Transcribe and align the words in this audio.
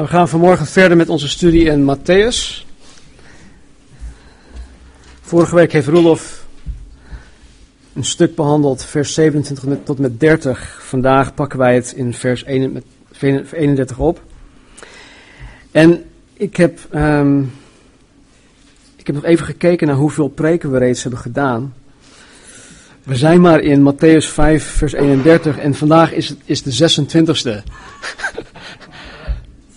We 0.00 0.06
gaan 0.06 0.28
vanmorgen 0.28 0.66
verder 0.66 0.96
met 0.96 1.08
onze 1.08 1.28
studie 1.28 1.64
in 1.64 1.96
Matthäus. 1.96 2.66
Vorige 5.20 5.54
week 5.54 5.72
heeft 5.72 5.86
Roelof 5.86 6.46
een 7.92 8.04
stuk 8.04 8.34
behandeld, 8.34 8.84
vers 8.84 9.14
27 9.14 9.78
tot 9.84 9.98
met 9.98 10.20
30. 10.20 10.80
Vandaag 10.82 11.34
pakken 11.34 11.58
wij 11.58 11.74
het 11.74 11.92
in 11.92 12.14
vers 12.14 12.44
31 12.44 13.98
op. 13.98 14.22
En 15.70 16.04
ik 16.32 16.56
heb, 16.56 16.78
um, 16.94 17.52
ik 18.96 19.06
heb 19.06 19.14
nog 19.14 19.24
even 19.24 19.46
gekeken 19.46 19.86
naar 19.86 19.96
hoeveel 19.96 20.28
preken 20.28 20.70
we 20.70 20.78
reeds 20.78 21.02
hebben 21.02 21.20
gedaan. 21.20 21.74
We 23.02 23.16
zijn 23.16 23.40
maar 23.40 23.60
in 23.60 23.92
Matthäus 23.92 24.26
5, 24.32 24.64
vers 24.64 24.92
31 24.92 25.58
en 25.58 25.74
vandaag 25.74 26.12
is 26.12 26.28
het 26.28 26.38
is 26.44 26.62
de 26.62 27.02
26e. 27.02 27.62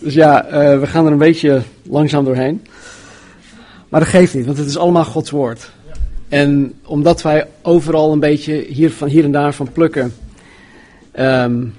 dus 0.04 0.14
ja, 0.14 0.46
uh, 0.46 0.80
we 0.80 0.88
gaan 0.88 1.06
er 1.06 1.12
een 1.12 1.18
beetje 1.18 1.62
langzaam 1.84 2.26
doorheen. 2.26 2.68
Maar 3.90 4.00
dat 4.00 4.10
geeft 4.10 4.34
niet, 4.34 4.46
want 4.46 4.58
het 4.58 4.68
is 4.68 4.78
allemaal 4.78 5.06
Gods 5.06 5.30
woord. 5.30 5.72
En 6.30 6.74
omdat 6.86 7.22
wij 7.22 7.48
overal 7.62 8.12
een 8.12 8.20
beetje 8.20 8.66
hier, 8.68 8.92
van, 8.92 9.08
hier 9.08 9.24
en 9.24 9.32
daar 9.32 9.54
van 9.54 9.72
plukken, 9.72 10.14
um, 11.20 11.74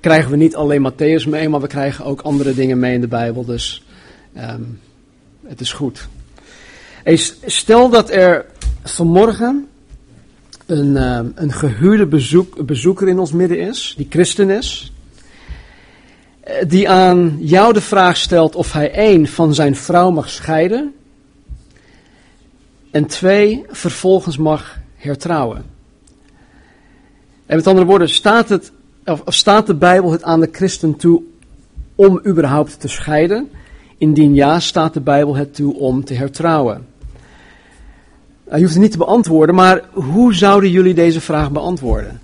krijgen 0.00 0.30
we 0.30 0.36
niet 0.36 0.56
alleen 0.56 0.92
Matthäus 0.92 1.28
mee, 1.28 1.48
maar 1.48 1.60
we 1.60 1.66
krijgen 1.66 2.04
ook 2.04 2.20
andere 2.20 2.54
dingen 2.54 2.78
mee 2.78 2.94
in 2.94 3.00
de 3.00 3.08
Bijbel. 3.08 3.44
Dus 3.44 3.84
um, 4.36 4.80
het 5.46 5.60
is 5.60 5.72
goed. 5.72 6.08
Stel 7.44 7.88
dat 7.88 8.10
er 8.10 8.44
vanmorgen 8.84 9.66
een, 10.66 10.90
uh, 10.90 11.20
een 11.34 11.52
gehuurde 11.52 12.06
bezoek, 12.06 12.66
bezoeker 12.66 13.08
in 13.08 13.18
ons 13.18 13.32
midden 13.32 13.58
is, 13.58 13.94
die 13.96 14.06
christen 14.10 14.50
is, 14.50 14.92
eh, 14.92 14.97
die 16.66 16.88
aan 16.88 17.36
jou 17.38 17.72
de 17.72 17.80
vraag 17.80 18.16
stelt 18.16 18.54
of 18.54 18.72
hij 18.72 18.92
één 18.92 19.26
van 19.26 19.54
zijn 19.54 19.76
vrouw 19.76 20.10
mag 20.10 20.30
scheiden 20.30 20.94
en 22.90 23.06
twee 23.06 23.64
vervolgens 23.68 24.36
mag 24.36 24.78
hertrouwen. 24.96 25.64
En 27.46 27.56
met 27.56 27.66
andere 27.66 27.86
woorden, 27.86 28.08
staat, 28.08 28.48
het, 28.48 28.72
of 29.04 29.22
staat 29.26 29.66
de 29.66 29.74
Bijbel 29.74 30.12
het 30.12 30.22
aan 30.22 30.40
de 30.40 30.48
christen 30.52 30.96
toe 30.96 31.22
om 31.94 32.20
überhaupt 32.26 32.80
te 32.80 32.88
scheiden? 32.88 33.50
Indien 33.98 34.34
ja, 34.34 34.60
staat 34.60 34.94
de 34.94 35.00
Bijbel 35.00 35.36
het 35.36 35.54
toe 35.54 35.74
om 35.74 36.04
te 36.04 36.14
hertrouwen. 36.14 36.86
Je 38.44 38.60
hoeft 38.60 38.72
het 38.72 38.82
niet 38.82 38.90
te 38.90 38.98
beantwoorden, 38.98 39.54
maar 39.54 39.84
hoe 39.92 40.34
zouden 40.34 40.70
jullie 40.70 40.94
deze 40.94 41.20
vraag 41.20 41.50
beantwoorden? 41.50 42.20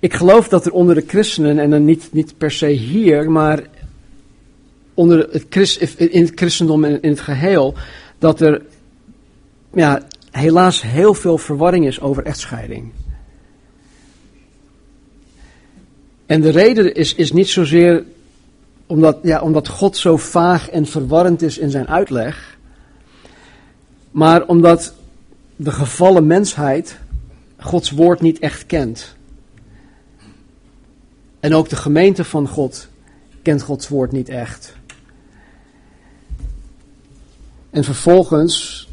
Ik 0.00 0.14
geloof 0.14 0.48
dat 0.48 0.66
er 0.66 0.72
onder 0.72 0.94
de 0.94 1.04
christenen, 1.06 1.58
en 1.58 1.70
dan 1.70 1.84
niet, 1.84 2.08
niet 2.12 2.38
per 2.38 2.50
se 2.50 2.66
hier, 2.66 3.30
maar 3.30 3.62
onder 4.94 5.28
het 5.30 5.46
christ, 5.48 5.80
in 5.96 6.24
het 6.24 6.32
christendom 6.34 6.84
in, 6.84 7.02
in 7.02 7.10
het 7.10 7.20
geheel, 7.20 7.74
dat 8.18 8.40
er 8.40 8.62
ja, 9.74 10.02
helaas 10.30 10.82
heel 10.82 11.14
veel 11.14 11.38
verwarring 11.38 11.86
is 11.86 12.00
over 12.00 12.24
echtscheiding. 12.24 12.90
En 16.26 16.40
de 16.40 16.50
reden 16.50 16.94
is, 16.94 17.14
is 17.14 17.32
niet 17.32 17.48
zozeer 17.48 18.04
omdat, 18.86 19.18
ja, 19.22 19.40
omdat 19.40 19.68
God 19.68 19.96
zo 19.96 20.16
vaag 20.16 20.70
en 20.70 20.86
verwarrend 20.86 21.42
is 21.42 21.58
in 21.58 21.70
zijn 21.70 21.88
uitleg, 21.88 22.58
maar 24.10 24.46
omdat 24.46 24.94
de 25.56 25.70
gevallen 25.70 26.26
mensheid 26.26 26.98
Gods 27.58 27.90
woord 27.90 28.20
niet 28.20 28.38
echt 28.38 28.66
kent. 28.66 29.18
En 31.40 31.54
ook 31.54 31.68
de 31.68 31.76
gemeente 31.76 32.24
van 32.24 32.48
God 32.48 32.88
kent 33.42 33.62
Gods 33.62 33.88
woord 33.88 34.12
niet 34.12 34.28
echt. 34.28 34.74
En 37.70 37.84
vervolgens 37.84 38.88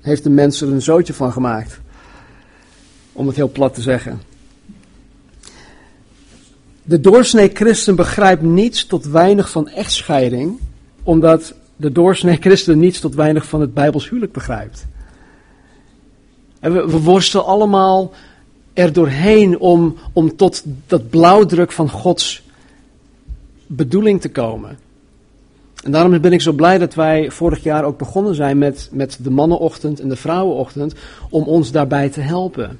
heeft 0.00 0.22
de 0.22 0.30
mens 0.30 0.60
er 0.60 0.68
een 0.68 0.82
zootje 0.82 1.14
van 1.14 1.32
gemaakt. 1.32 1.80
Om 3.12 3.26
het 3.26 3.36
heel 3.36 3.50
plat 3.50 3.74
te 3.74 3.80
zeggen. 3.80 4.20
De 6.82 7.00
doorsnee 7.00 7.50
christen 7.54 7.96
begrijpt 7.96 8.42
niets 8.42 8.86
tot 8.86 9.04
weinig 9.04 9.50
van 9.50 9.68
echtscheiding, 9.68 10.58
omdat 11.02 11.54
de 11.76 11.92
doorsnee 11.92 12.36
christen 12.40 12.78
niets 12.78 13.00
tot 13.00 13.14
weinig 13.14 13.46
van 13.46 13.60
het 13.60 13.74
Bijbels 13.74 14.08
huwelijk 14.08 14.32
begrijpt. 14.32 14.86
En 16.60 16.72
we, 16.72 16.86
we 16.86 17.00
worstelen 17.00 17.46
allemaal 17.46 18.12
er 18.72 18.92
doorheen 18.92 19.58
om, 19.58 19.96
om 20.12 20.36
tot 20.36 20.64
dat 20.86 21.10
blauwdruk 21.10 21.72
van 21.72 21.90
Gods 21.90 22.42
bedoeling 23.66 24.20
te 24.20 24.28
komen. 24.28 24.78
En 25.84 25.92
daarom 25.92 26.20
ben 26.20 26.32
ik 26.32 26.40
zo 26.40 26.52
blij 26.52 26.78
dat 26.78 26.94
wij 26.94 27.30
vorig 27.30 27.62
jaar 27.62 27.84
ook 27.84 27.98
begonnen 27.98 28.34
zijn 28.34 28.58
met, 28.58 28.88
met 28.92 29.18
de 29.22 29.30
mannenochtend 29.30 30.00
en 30.00 30.08
de 30.08 30.16
vrouwenochtend, 30.16 30.94
om 31.30 31.44
ons 31.44 31.70
daarbij 31.70 32.08
te 32.08 32.20
helpen. 32.20 32.78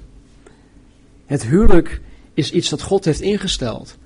Het 1.26 1.46
huwelijk 1.46 2.00
is 2.34 2.52
iets 2.52 2.68
dat 2.68 2.82
God 2.82 3.04
heeft 3.04 3.20
ingesteld. 3.20 3.96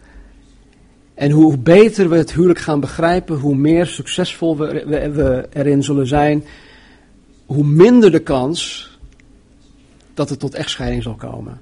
En 1.14 1.30
hoe 1.30 1.58
beter 1.58 2.08
we 2.08 2.16
het 2.16 2.32
huwelijk 2.32 2.58
gaan 2.58 2.80
begrijpen, 2.80 3.36
hoe 3.36 3.56
meer 3.56 3.86
succesvol 3.86 4.56
we, 4.56 4.84
we, 4.86 5.10
we 5.10 5.48
erin 5.52 5.82
zullen 5.82 6.06
zijn, 6.06 6.44
hoe 7.46 7.64
minder 7.64 8.10
de 8.10 8.18
kans 8.18 8.90
dat 10.14 10.28
het 10.28 10.38
tot 10.38 10.54
echtscheiding 10.54 11.02
zal 11.02 11.14
komen. 11.14 11.60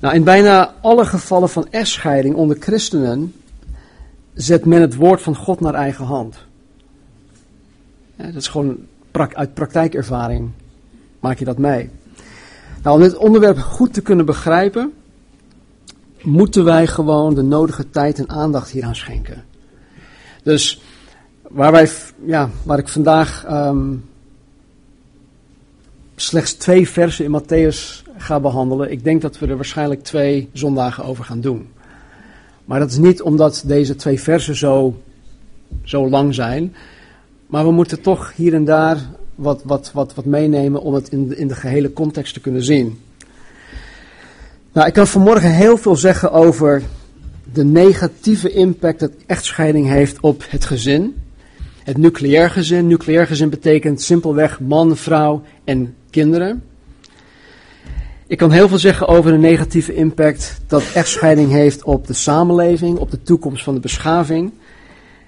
Nou, 0.00 0.14
in 0.14 0.24
bijna 0.24 0.74
alle 0.80 1.06
gevallen 1.06 1.48
van 1.48 1.70
echtscheiding 1.70 2.34
onder 2.34 2.56
christenen 2.60 3.34
zet 4.34 4.64
men 4.64 4.80
het 4.80 4.94
woord 4.94 5.22
van 5.22 5.36
God 5.36 5.60
naar 5.60 5.74
eigen 5.74 6.04
hand. 6.04 6.36
Dat 8.16 8.34
is 8.34 8.48
gewoon 8.48 8.78
uit 9.32 9.54
praktijkervaring 9.54 10.50
maak 11.20 11.38
je 11.38 11.44
dat 11.44 11.58
mee. 11.58 11.90
Nou, 12.82 12.96
om 12.96 13.02
dit 13.02 13.16
onderwerp 13.16 13.58
goed 13.58 13.92
te 13.94 14.02
kunnen 14.02 14.26
begrijpen, 14.26 14.92
moeten 16.22 16.64
wij 16.64 16.86
gewoon 16.86 17.34
de 17.34 17.42
nodige 17.42 17.90
tijd 17.90 18.18
en 18.18 18.28
aandacht 18.28 18.70
hieraan 18.70 18.96
schenken. 18.96 19.44
Dus 20.42 20.80
waar, 21.42 21.72
wij, 21.72 21.90
ja, 22.24 22.50
waar 22.62 22.78
ik 22.78 22.88
vandaag 22.88 23.44
um, 23.50 24.04
slechts 26.16 26.52
twee 26.52 26.88
versen 26.88 27.24
in 27.24 27.40
Matthäus 27.40 28.05
ga 28.16 28.40
behandelen, 28.40 28.90
ik 28.90 29.04
denk 29.04 29.22
dat 29.22 29.38
we 29.38 29.46
er 29.46 29.56
waarschijnlijk 29.56 30.02
twee 30.02 30.48
zondagen 30.52 31.04
over 31.04 31.24
gaan 31.24 31.40
doen. 31.40 31.68
Maar 32.64 32.78
dat 32.78 32.90
is 32.90 32.98
niet 32.98 33.22
omdat 33.22 33.62
deze 33.66 33.94
twee 33.94 34.20
versen 34.20 34.56
zo, 34.56 35.02
zo 35.82 36.08
lang 36.08 36.34
zijn. 36.34 36.74
Maar 37.46 37.64
we 37.64 37.70
moeten 37.70 38.00
toch 38.00 38.32
hier 38.36 38.54
en 38.54 38.64
daar 38.64 38.98
wat, 39.34 39.62
wat, 39.64 39.90
wat, 39.92 40.14
wat 40.14 40.24
meenemen 40.24 40.82
om 40.82 40.94
het 40.94 41.08
in 41.08 41.28
de, 41.28 41.36
in 41.36 41.48
de 41.48 41.54
gehele 41.54 41.92
context 41.92 42.34
te 42.34 42.40
kunnen 42.40 42.64
zien. 42.64 43.00
Nou, 44.72 44.86
ik 44.86 44.92
kan 44.92 45.06
vanmorgen 45.06 45.54
heel 45.54 45.76
veel 45.76 45.96
zeggen 45.96 46.32
over 46.32 46.82
de 47.52 47.64
negatieve 47.64 48.50
impact 48.50 49.00
dat 49.00 49.10
echtscheiding 49.26 49.88
heeft 49.88 50.20
op 50.20 50.44
het 50.48 50.64
gezin. 50.64 51.14
Het 51.82 51.96
nucleair 51.96 52.50
gezin. 52.50 52.86
Nucleair 52.86 53.26
gezin 53.26 53.50
betekent 53.50 54.02
simpelweg 54.02 54.60
man, 54.60 54.96
vrouw 54.96 55.42
en 55.64 55.94
kinderen. 56.10 56.62
Ik 58.28 58.38
kan 58.38 58.50
heel 58.50 58.68
veel 58.68 58.78
zeggen 58.78 59.08
over 59.08 59.30
de 59.30 59.38
negatieve 59.38 59.94
impact 59.94 60.60
dat 60.66 60.82
echtscheiding 60.94 61.50
heeft 61.50 61.82
op 61.84 62.06
de 62.06 62.12
samenleving, 62.12 62.98
op 62.98 63.10
de 63.10 63.22
toekomst 63.22 63.64
van 63.64 63.74
de 63.74 63.80
beschaving. 63.80 64.52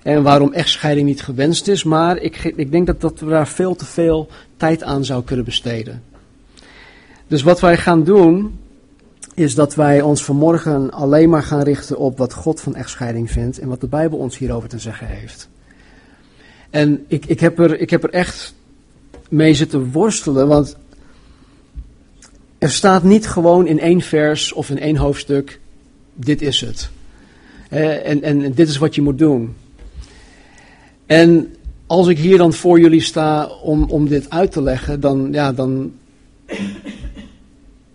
En 0.02 0.22
waarom 0.22 0.52
echtscheiding 0.52 1.06
niet 1.06 1.22
gewenst 1.22 1.68
is, 1.68 1.84
maar 1.84 2.16
ik, 2.16 2.44
ik 2.56 2.70
denk 2.70 2.86
dat, 2.86 3.00
dat 3.00 3.20
we 3.20 3.26
daar 3.26 3.48
veel 3.48 3.74
te 3.74 3.84
veel 3.84 4.28
tijd 4.56 4.82
aan 4.82 5.04
zou 5.04 5.24
kunnen 5.24 5.44
besteden. 5.44 6.02
Dus 7.26 7.42
wat 7.42 7.60
wij 7.60 7.76
gaan 7.76 8.04
doen, 8.04 8.58
is 9.34 9.54
dat 9.54 9.74
wij 9.74 10.00
ons 10.00 10.24
vanmorgen 10.24 10.90
alleen 10.90 11.28
maar 11.28 11.42
gaan 11.42 11.62
richten 11.62 11.98
op 11.98 12.18
wat 12.18 12.32
God 12.32 12.60
van 12.60 12.74
echtscheiding 12.74 13.30
vindt 13.30 13.58
en 13.58 13.68
wat 13.68 13.80
de 13.80 13.86
Bijbel 13.86 14.18
ons 14.18 14.38
hierover 14.38 14.68
te 14.68 14.78
zeggen 14.78 15.06
heeft. 15.06 15.48
En 16.70 17.04
ik, 17.08 17.26
ik, 17.26 17.40
heb, 17.40 17.58
er, 17.58 17.80
ik 17.80 17.90
heb 17.90 18.02
er 18.02 18.10
echt 18.10 18.54
mee 19.28 19.54
zitten 19.54 19.92
worstelen, 19.92 20.48
want 20.48 20.76
er 22.58 22.70
staat 22.70 23.02
niet 23.02 23.28
gewoon 23.28 23.66
in 23.66 23.80
één 23.80 24.00
vers 24.00 24.52
of 24.52 24.70
in 24.70 24.78
één 24.78 24.96
hoofdstuk, 24.96 25.60
dit 26.14 26.42
is 26.42 26.60
het. 26.60 26.90
en, 27.68 28.22
en 28.22 28.52
dit 28.52 28.68
is 28.68 28.78
wat 28.78 28.94
je 28.94 29.02
moet 29.02 29.18
doen. 29.18 29.54
En 31.06 31.54
als 31.86 32.08
ik 32.08 32.18
hier 32.18 32.38
dan 32.38 32.52
voor 32.52 32.80
jullie 32.80 33.00
sta 33.00 33.46
om, 33.46 33.84
om 33.84 34.08
dit 34.08 34.30
uit 34.30 34.52
te 34.52 34.62
leggen, 34.62 35.00
dan, 35.00 35.28
ja, 35.32 35.52
dan, 35.52 35.92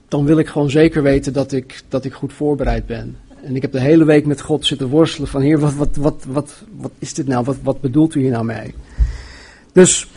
dan 0.08 0.26
wil 0.26 0.38
ik 0.38 0.48
gewoon 0.48 0.70
zeker 0.70 1.04
weten 1.04 1.34
dat 1.34 1.52
ik, 1.52 1.82
dat 1.88 2.06
ik 2.06 2.14
goed 2.14 2.34
voorbereid 2.34 2.86
ben. 2.86 3.18
En 3.44 3.56
ik 3.56 3.62
heb 3.62 3.72
de 3.72 3.80
hele 3.80 4.06
week 4.06 4.26
met 4.26 4.42
God 4.42 4.66
zitten 4.66 4.88
worstelen 4.88 5.28
van, 5.28 5.42
heer, 5.42 5.60
wat, 5.60 5.74
wat, 5.74 5.96
wat, 5.96 6.26
wat, 6.28 6.64
wat 6.78 6.92
is 7.00 7.14
dit 7.14 7.28
nou? 7.28 7.44
Wat, 7.44 7.58
wat 7.64 7.82
bedoelt 7.82 8.16
u 8.16 8.22
hier 8.22 8.32
nou 8.32 8.46
mee? 8.46 8.74
Dus 9.72 10.08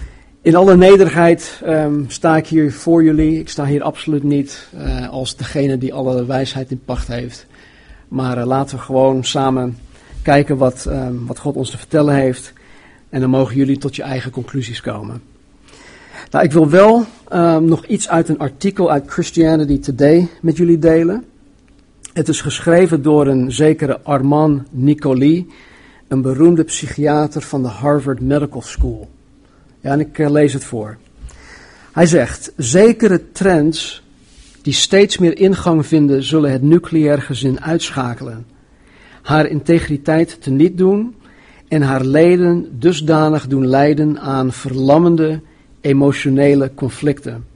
in 0.47 0.55
alle 0.55 0.77
nederigheid 0.77 1.61
um, 1.65 2.05
sta 2.09 2.37
ik 2.37 2.47
hier 2.47 2.73
voor 2.73 3.05
jullie. 3.05 3.39
Ik 3.39 3.49
sta 3.49 3.65
hier 3.65 3.83
absoluut 3.83 4.23
niet 4.23 4.69
uh, 4.75 5.09
als 5.09 5.37
degene 5.37 5.79
die 5.79 5.95
alle 5.95 6.25
wijsheid 6.27 6.71
in 6.71 6.81
pacht 6.85 7.09
heeft. 7.09 7.47
Maar 8.09 8.39
uh, 8.39 8.47
laten 8.47 8.77
we 8.77 8.83
gewoon 8.83 9.25
samen 9.25 9.79
kijken 10.23 10.57
wat, 10.57 10.87
uh, 10.89 11.09
wat 11.27 11.39
God 11.39 11.57
ons 11.57 11.71
te 11.71 11.79
vertellen 11.79 12.15
heeft. 12.15 12.53
En 13.09 13.21
dan 13.21 13.31
mogen 13.31 13.57
jullie 13.57 13.79
tot 13.79 13.97
je 13.97 14.03
eigen 14.03 14.31
conclusies 14.31 14.81
komen. 14.81 15.23
Nou, 16.31 16.45
ik 16.45 16.53
wil 16.53 16.71
wel 16.71 17.05
uh, 17.33 17.57
nog 17.57 17.87
iets 17.87 18.09
uit 18.09 18.29
een 18.29 18.39
artikel 18.39 18.91
uit 18.91 19.11
Christianity 19.11 19.81
Today 19.81 20.29
met 20.41 20.57
jullie 20.57 20.79
delen. 20.79 21.25
Het 22.13 22.29
is 22.29 22.41
geschreven 22.41 23.03
door 23.03 23.27
een 23.27 23.53
zekere 23.53 24.01
Armand 24.03 24.63
Nicoli, 24.71 25.51
een 26.09 26.23
beroemde 26.23 26.65
psychiater 26.65 27.43
van 27.43 27.63
de 27.63 27.69
Harvard 27.69 28.21
Medical 28.21 28.63
School. 28.63 29.09
Ja, 29.87 29.93
en 29.93 30.01
ik 30.01 30.19
uh, 30.19 30.31
lees 30.31 30.53
het 30.53 30.65
voor. 30.65 30.97
Hij 31.93 32.07
zegt: 32.07 32.53
Zekere 32.57 33.33
trends 33.33 34.03
die 34.63 34.73
steeds 34.73 35.19
meer 35.19 35.39
ingang 35.39 35.87
vinden, 35.87 36.23
zullen 36.23 36.53
het 36.53 36.63
nucleair 36.63 37.23
gezin 37.23 37.61
uitschakelen, 37.61 38.47
haar 39.23 39.47
integriteit 39.47 40.43
teniet 40.43 40.79
doen 40.79 41.15
en 41.69 41.83
haar 41.83 42.05
leden 42.05 42.79
dusdanig 42.79 43.47
doen 43.47 43.67
lijden 43.67 44.21
aan 44.21 44.53
verlammende 44.53 45.41
emotionele 45.81 46.71
conflicten, 46.75 47.47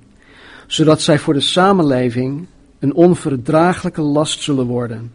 zodat 0.67 1.03
zij 1.03 1.19
voor 1.19 1.35
de 1.35 1.41
samenleving 1.41 2.47
een 2.79 2.95
onverdraaglijke 2.95 4.03
last 4.03 4.43
zullen 4.43 4.67
worden. 4.67 5.13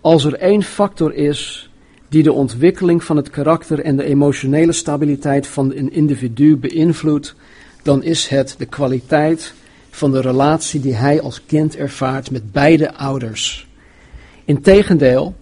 Als 0.00 0.24
er 0.24 0.34
één 0.34 0.62
factor 0.62 1.14
is 1.14 1.70
die 2.08 2.22
de 2.22 2.32
ontwikkeling 2.32 3.04
van 3.04 3.16
het 3.16 3.30
karakter 3.30 3.80
en 3.80 3.96
de 3.96 4.04
emotionele 4.04 4.72
stabiliteit 4.72 5.46
van 5.46 5.72
een 5.74 5.92
individu 5.92 6.56
beïnvloedt, 6.56 7.34
dan 7.82 8.02
is 8.02 8.28
het 8.28 8.54
de 8.58 8.66
kwaliteit 8.66 9.54
van 9.90 10.12
de 10.12 10.20
relatie 10.20 10.80
die 10.80 10.94
hij 10.94 11.20
als 11.20 11.42
kind 11.46 11.76
ervaart 11.76 12.30
met 12.30 12.52
beide 12.52 12.94
ouders. 12.94 13.68
Integendeel, 14.44 15.34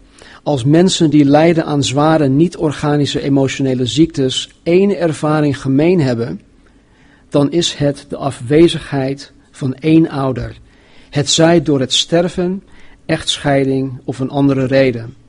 als 0.43 0.64
mensen 0.64 1.11
die 1.11 1.25
lijden 1.25 1.64
aan 1.64 1.82
zware 1.82 2.28
niet-organische 2.28 3.20
emotionele 3.20 3.87
ziektes 3.87 4.49
één 4.62 4.99
ervaring 4.99 5.60
gemeen 5.60 6.00
hebben, 6.00 6.40
dan 7.28 7.52
is 7.52 7.75
het 7.75 8.06
de 8.08 8.17
afwezigheid 8.17 9.32
van 9.50 9.75
één 9.75 10.08
ouder, 10.08 10.56
het 11.10 11.31
zij 11.31 11.62
door 11.62 11.81
het 11.81 11.93
sterven, 11.93 12.62
echtscheiding 13.06 14.00
of 14.05 14.19
een 14.19 14.31
andere 14.31 14.67
reden. 14.67 15.23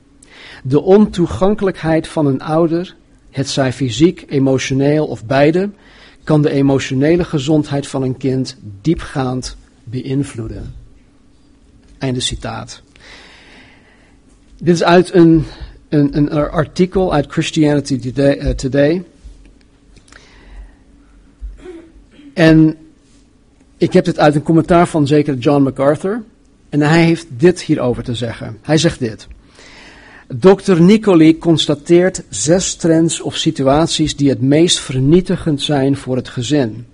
De 0.68 0.82
ontoegankelijkheid 0.82 2.08
van 2.08 2.26
een 2.26 2.42
ouder, 2.42 2.96
het 3.30 3.48
zij 3.48 3.72
fysiek, 3.72 4.24
emotioneel 4.28 5.06
of 5.06 5.24
beide, 5.24 5.70
kan 6.24 6.42
de 6.42 6.50
emotionele 6.50 7.24
gezondheid 7.24 7.86
van 7.86 8.02
een 8.02 8.16
kind 8.16 8.56
diepgaand 8.80 9.56
beïnvloeden. 9.84 10.74
Einde 11.98 12.20
citaat. 12.20 12.82
Dit 14.56 14.74
is 14.74 14.82
uit 14.82 15.14
een, 15.14 15.44
een, 15.88 16.16
een 16.16 16.30
artikel 16.30 17.12
uit 17.12 17.26
Christianity 17.26 18.00
Today. 18.00 18.54
Today. 18.54 19.04
En 22.34 22.76
ik 23.76 23.92
heb 23.92 24.04
dit 24.04 24.18
uit 24.18 24.34
een 24.34 24.42
commentaar 24.42 24.88
van 24.88 25.06
zeker 25.06 25.34
John 25.34 25.62
MacArthur. 25.62 26.22
En 26.68 26.80
hij 26.80 27.04
heeft 27.04 27.26
dit 27.28 27.60
hierover 27.60 28.02
te 28.02 28.14
zeggen. 28.14 28.58
Hij 28.62 28.78
zegt 28.78 28.98
dit. 28.98 29.26
Dr. 30.28 30.80
Nicoli 30.80 31.38
constateert 31.38 32.22
zes 32.28 32.74
trends 32.74 33.20
of 33.20 33.36
situaties 33.36 34.16
die 34.16 34.28
het 34.28 34.40
meest 34.40 34.78
vernietigend 34.78 35.62
zijn 35.62 35.96
voor 35.96 36.16
het 36.16 36.28
gezin. 36.28 36.86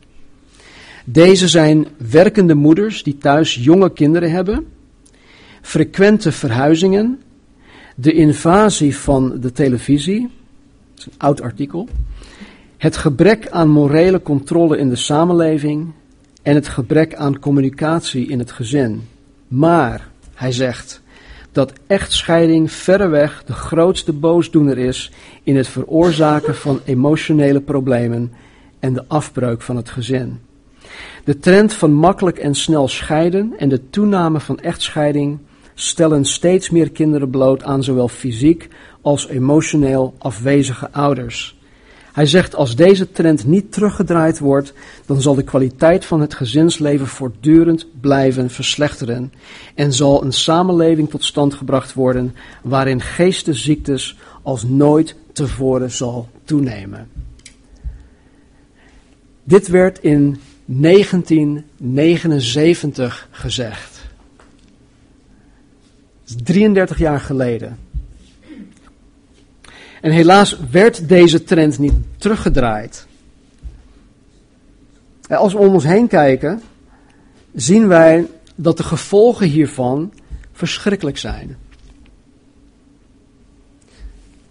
Deze 1.04 1.48
zijn 1.48 1.86
werkende 1.96 2.54
moeders 2.54 3.02
die 3.02 3.18
thuis 3.18 3.54
jonge 3.54 3.92
kinderen 3.92 4.30
hebben, 4.30 4.66
frequente 5.60 6.32
verhuizingen, 6.32 7.20
de 7.96 8.12
invasie 8.12 8.96
van 8.96 9.40
de 9.40 9.52
televisie, 9.52 10.20
dat 10.20 10.98
is 10.98 11.06
een 11.06 11.18
oud 11.18 11.40
artikel, 11.40 11.88
het 12.76 12.96
gebrek 12.96 13.48
aan 13.48 13.68
morele 13.68 14.22
controle 14.22 14.78
in 14.78 14.88
de 14.88 14.96
samenleving 14.96 15.92
en 16.42 16.54
het 16.54 16.68
gebrek 16.68 17.14
aan 17.14 17.38
communicatie 17.38 18.28
in 18.28 18.38
het 18.38 18.52
gezin. 18.52 19.02
Maar, 19.48 20.08
hij 20.34 20.52
zegt, 20.52 21.01
dat 21.52 21.72
echtscheiding 21.86 22.72
verreweg 22.72 23.44
de 23.44 23.52
grootste 23.52 24.12
boosdoener 24.12 24.78
is 24.78 25.10
in 25.42 25.56
het 25.56 25.68
veroorzaken 25.68 26.54
van 26.54 26.80
emotionele 26.84 27.60
problemen 27.60 28.32
en 28.78 28.92
de 28.92 29.04
afbreuk 29.08 29.62
van 29.62 29.76
het 29.76 29.90
gezin. 29.90 30.40
De 31.24 31.38
trend 31.38 31.72
van 31.72 31.92
makkelijk 31.92 32.38
en 32.38 32.54
snel 32.54 32.88
scheiden 32.88 33.54
en 33.58 33.68
de 33.68 33.90
toename 33.90 34.40
van 34.40 34.60
echtscheiding 34.60 35.38
stellen 35.74 36.24
steeds 36.24 36.70
meer 36.70 36.90
kinderen 36.90 37.30
bloot 37.30 37.62
aan 37.62 37.82
zowel 37.82 38.08
fysiek 38.08 38.68
als 39.00 39.28
emotioneel 39.28 40.14
afwezige 40.18 40.92
ouders. 40.92 41.60
Hij 42.12 42.26
zegt 42.26 42.54
als 42.54 42.76
deze 42.76 43.10
trend 43.10 43.46
niet 43.46 43.72
teruggedraaid 43.72 44.38
wordt, 44.38 44.72
dan 45.06 45.20
zal 45.20 45.34
de 45.34 45.42
kwaliteit 45.42 46.04
van 46.04 46.20
het 46.20 46.34
gezinsleven 46.34 47.06
voortdurend 47.06 47.86
blijven 48.00 48.50
verslechteren 48.50 49.32
en 49.74 49.92
zal 49.92 50.24
een 50.24 50.32
samenleving 50.32 51.10
tot 51.10 51.24
stand 51.24 51.54
gebracht 51.54 51.94
worden 51.94 52.34
waarin 52.62 53.00
geestesziektes 53.00 54.18
als 54.42 54.62
nooit 54.62 55.16
tevoren 55.32 55.90
zal 55.90 56.28
toenemen. 56.44 57.08
Dit 59.44 59.68
werd 59.68 59.98
in 59.98 60.40
1979 60.64 63.28
gezegd. 63.30 64.00
33 66.44 66.98
jaar 66.98 67.20
geleden. 67.20 67.78
En 70.02 70.10
helaas 70.10 70.56
werd 70.70 71.08
deze 71.08 71.44
trend 71.44 71.78
niet 71.78 71.94
teruggedraaid. 72.16 73.06
Als 75.28 75.52
we 75.52 75.58
om 75.58 75.74
ons 75.74 75.84
heen 75.84 76.08
kijken, 76.08 76.62
zien 77.54 77.88
wij 77.88 78.26
dat 78.54 78.76
de 78.76 78.82
gevolgen 78.82 79.48
hiervan 79.48 80.12
verschrikkelijk 80.52 81.18
zijn. 81.18 81.56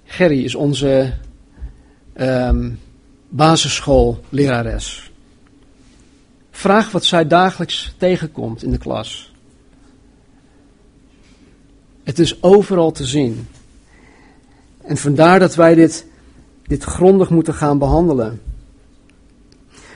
Gerry 0.04 0.44
is 0.44 0.56
onze 0.56 1.14
um, 2.18 2.80
basisschoollerares. 3.30 5.12
Vraag 6.52 6.92
wat 6.92 7.06
zij 7.06 7.28
dagelijks 7.28 7.94
tegenkomt 7.98 8.64
in 8.64 8.72
de 8.72 8.78
klas. 8.78 9.34
Het 12.04 12.20
is 12.20 12.44
overal 12.44 12.92
te 12.92 13.06
zien. 13.06 13.48
En 14.84 14.98
vandaar 14.98 15.40
dat 15.40 15.56
wij 15.56 15.76
dit, 15.76 16.06
dit 16.64 16.84
grondig 16.84 17.30
moeten 17.30 17.54
gaan 17.54 17.78
behandelen. 17.78 18.42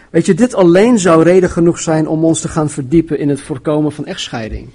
Weet 0.10 0.26
je, 0.26 0.34
dit 0.34 0.54
alleen 0.54 1.00
zou 1.00 1.24
reden 1.24 1.50
genoeg 1.50 1.80
zijn 1.80 2.08
om 2.08 2.26
ons 2.26 2.42
te 2.42 2.48
gaan 2.48 2.70
verdiepen 2.70 3.20
in 3.20 3.30
het 3.30 3.42
voorkomen 3.42 3.92
van 3.92 4.06
echtscheiding. 4.06 4.70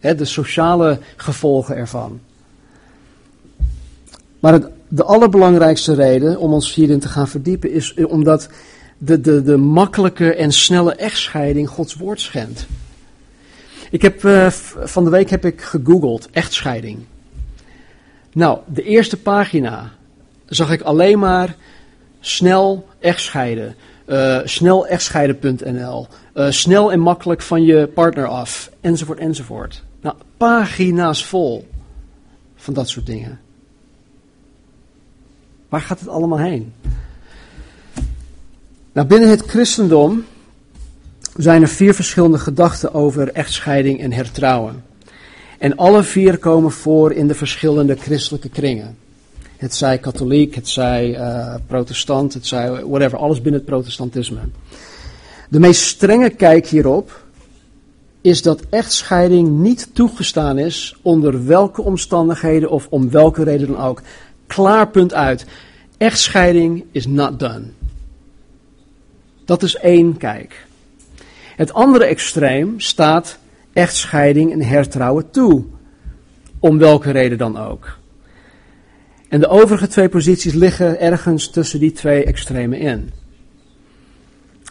de 0.00 0.24
sociale 0.24 0.98
gevolgen 1.16 1.76
ervan. 1.76 2.20
Maar 4.40 4.52
het, 4.52 4.66
de 4.88 5.04
allerbelangrijkste 5.04 5.94
reden 5.94 6.38
om 6.38 6.52
ons 6.52 6.74
hierin 6.74 7.00
te 7.00 7.08
gaan 7.08 7.28
verdiepen 7.28 7.70
is 7.70 7.94
omdat 7.94 8.48
de, 8.98 9.20
de, 9.20 9.42
de 9.42 9.56
makkelijke 9.56 10.34
en 10.34 10.52
snelle 10.52 10.94
echtscheiding 10.94 11.68
Gods 11.68 11.94
woord 11.94 12.20
schendt. 12.20 12.66
Ik 13.90 14.02
heb, 14.02 14.22
uh, 14.22 14.50
van 14.84 15.04
de 15.04 15.10
week 15.10 15.30
heb 15.30 15.44
ik 15.44 15.60
gegoogeld 15.60 16.28
echtscheiding. 16.30 16.98
Nou, 18.34 18.58
de 18.66 18.82
eerste 18.82 19.16
pagina 19.16 19.92
zag 20.46 20.70
ik 20.70 20.80
alleen 20.80 21.18
maar 21.18 21.56
snel 22.20 22.88
echtscheiden. 22.98 23.74
Uh, 24.06 24.40
snel 24.44 24.86
echtscheiden.nl. 24.86 26.06
Uh, 26.34 26.50
snel 26.50 26.92
en 26.92 27.00
makkelijk 27.00 27.42
van 27.42 27.64
je 27.64 27.86
partner 27.86 28.26
af. 28.26 28.70
Enzovoort, 28.80 29.18
enzovoort. 29.18 29.82
Nou, 30.00 30.16
pagina's 30.36 31.24
vol 31.24 31.68
van 32.56 32.74
dat 32.74 32.88
soort 32.88 33.06
dingen. 33.06 33.40
Waar 35.68 35.80
gaat 35.80 36.00
het 36.00 36.08
allemaal 36.08 36.38
heen? 36.38 36.72
Nou, 38.92 39.06
binnen 39.06 39.28
het 39.28 39.42
christendom 39.42 40.24
zijn 41.36 41.62
er 41.62 41.68
vier 41.68 41.94
verschillende 41.94 42.38
gedachten 42.38 42.94
over 42.94 43.32
echtscheiding 43.32 44.00
en 44.00 44.12
hertrouwen. 44.12 44.82
En 45.64 45.76
alle 45.76 46.02
vier 46.02 46.38
komen 46.38 46.70
voor 46.70 47.12
in 47.12 47.26
de 47.26 47.34
verschillende 47.34 47.96
christelijke 47.96 48.48
kringen. 48.48 48.96
Het 49.56 49.74
zij 49.74 49.98
katholiek, 49.98 50.54
het 50.54 50.68
zij 50.68 51.10
uh, 51.10 51.54
protestant, 51.66 52.34
het 52.34 52.46
zij 52.46 52.70
whatever, 52.70 53.18
alles 53.18 53.40
binnen 53.40 53.60
het 53.60 53.70
protestantisme. 53.70 54.38
De 55.48 55.60
meest 55.60 55.80
strenge 55.80 56.30
kijk 56.30 56.66
hierop 56.66 57.24
is 58.20 58.42
dat 58.42 58.62
echtscheiding 58.70 59.48
niet 59.48 59.88
toegestaan 59.92 60.58
is 60.58 60.96
onder 61.02 61.46
welke 61.46 61.82
omstandigheden 61.82 62.70
of 62.70 62.86
om 62.90 63.10
welke 63.10 63.42
reden 63.42 63.66
dan 63.66 63.80
ook. 63.80 64.02
Klaar 64.46 64.88
punt 64.88 65.14
uit. 65.14 65.46
Echtscheiding 65.96 66.84
is 66.92 67.06
not 67.06 67.38
done. 67.38 67.64
Dat 69.44 69.62
is 69.62 69.76
één 69.76 70.16
kijk. 70.16 70.66
Het 71.56 71.72
andere 71.72 72.04
extreem 72.04 72.80
staat 72.80 73.38
echtscheiding 73.74 74.52
en 74.52 74.62
hertrouwen 74.62 75.30
toe. 75.30 75.64
om 76.58 76.78
welke 76.78 77.10
reden 77.10 77.38
dan 77.38 77.58
ook. 77.58 77.98
En 79.28 79.40
de 79.40 79.48
overige 79.48 79.86
twee 79.86 80.08
posities 80.08 80.52
liggen 80.52 81.00
ergens 81.00 81.50
tussen 81.50 81.80
die 81.80 81.92
twee 81.92 82.24
extremen 82.24 82.78
in. 82.78 83.10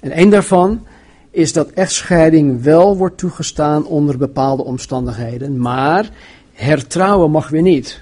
En 0.01 0.11
één 0.11 0.29
daarvan 0.29 0.85
is 1.31 1.53
dat 1.53 1.69
echtscheiding 1.69 2.63
wel 2.63 2.97
wordt 2.97 3.17
toegestaan 3.17 3.85
onder 3.85 4.17
bepaalde 4.17 4.63
omstandigheden, 4.63 5.57
maar 5.59 6.09
hertrouwen 6.53 7.31
mag 7.31 7.49
weer 7.49 7.61
niet. 7.61 8.01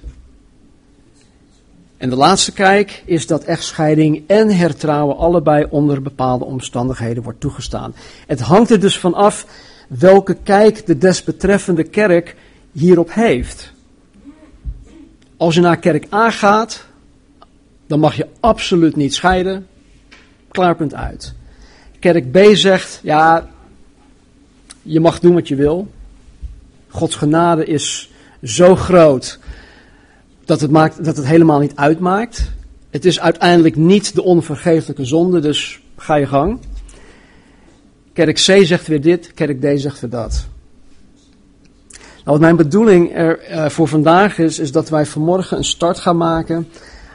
En 1.97 2.09
de 2.09 2.15
laatste 2.15 2.51
kijk 2.51 3.03
is 3.05 3.27
dat 3.27 3.43
echtscheiding 3.43 4.23
en 4.27 4.55
hertrouwen 4.55 5.17
allebei 5.17 5.67
onder 5.69 6.01
bepaalde 6.01 6.45
omstandigheden 6.45 7.23
wordt 7.23 7.39
toegestaan. 7.39 7.93
Het 8.27 8.39
hangt 8.39 8.69
er 8.69 8.79
dus 8.79 8.99
van 8.99 9.13
af 9.13 9.45
welke 9.99 10.37
kijk 10.43 10.85
de 10.85 10.97
desbetreffende 10.97 11.83
kerk 11.83 12.35
hierop 12.71 13.13
heeft. 13.13 13.73
Als 15.37 15.55
je 15.55 15.61
naar 15.61 15.77
kerk 15.77 16.13
A 16.13 16.31
gaat, 16.31 16.85
dan 17.87 17.99
mag 17.99 18.15
je 18.15 18.27
absoluut 18.39 18.95
niet 18.95 19.13
scheiden. 19.13 19.67
Klaarpunt 20.51 20.93
uit. 20.93 21.33
Kerk 21.99 22.31
B 22.31 22.37
zegt, 22.53 22.99
ja, 23.03 23.49
je 24.81 24.99
mag 24.99 25.19
doen 25.19 25.33
wat 25.33 25.47
je 25.47 25.55
wil. 25.55 25.87
Gods 26.87 27.15
genade 27.15 27.65
is 27.65 28.11
zo 28.43 28.75
groot 28.75 29.39
dat 30.45 30.61
het, 30.61 30.71
maakt, 30.71 31.05
dat 31.05 31.17
het 31.17 31.25
helemaal 31.25 31.59
niet 31.59 31.75
uitmaakt. 31.75 32.51
Het 32.89 33.05
is 33.05 33.19
uiteindelijk 33.19 33.75
niet 33.75 34.15
de 34.15 34.23
onvergeeflijke 34.23 35.05
zonde, 35.05 35.39
dus 35.39 35.81
ga 35.97 36.15
je 36.15 36.27
gang. 36.27 36.59
Kerk 38.13 38.35
C 38.35 38.65
zegt 38.65 38.87
weer 38.87 39.01
dit, 39.01 39.33
kerk 39.33 39.61
D 39.61 39.79
zegt 39.79 39.99
weer 39.99 40.09
dat. 40.09 40.47
Nou, 41.91 41.99
wat 42.23 42.39
mijn 42.39 42.55
bedoeling 42.55 43.15
er 43.15 43.51
uh, 43.51 43.69
voor 43.69 43.87
vandaag 43.87 44.37
is, 44.37 44.59
is 44.59 44.71
dat 44.71 44.89
wij 44.89 45.05
vanmorgen 45.05 45.57
een 45.57 45.63
start 45.63 45.99
gaan 45.99 46.17
maken 46.17 46.67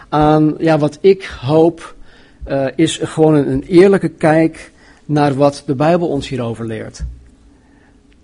aan 0.08 0.54
ja, 0.58 0.78
wat 0.78 0.98
ik 1.00 1.24
hoop 1.40 1.94
uh, 2.48 2.66
is 2.76 3.00
gewoon 3.02 3.34
een, 3.34 3.50
een, 3.50 3.62
eerlijke 3.62 4.08
kijk 4.08 4.72
naar 5.04 5.34
wat 5.34 5.62
de 5.66 5.74
Bijbel 5.74 6.08
ons 6.08 6.28
hierover 6.28 6.66
leert. 6.66 7.04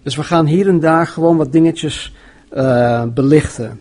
Dus 0.03 0.17
we 0.17 0.23
gaan 0.23 0.47
hier 0.47 0.69
en 0.69 0.81
daar 0.81 1.07
gewoon 1.07 1.37
wat 1.37 1.53
dingetjes 1.53 2.15
uh, 2.55 3.05
belichten. 3.05 3.81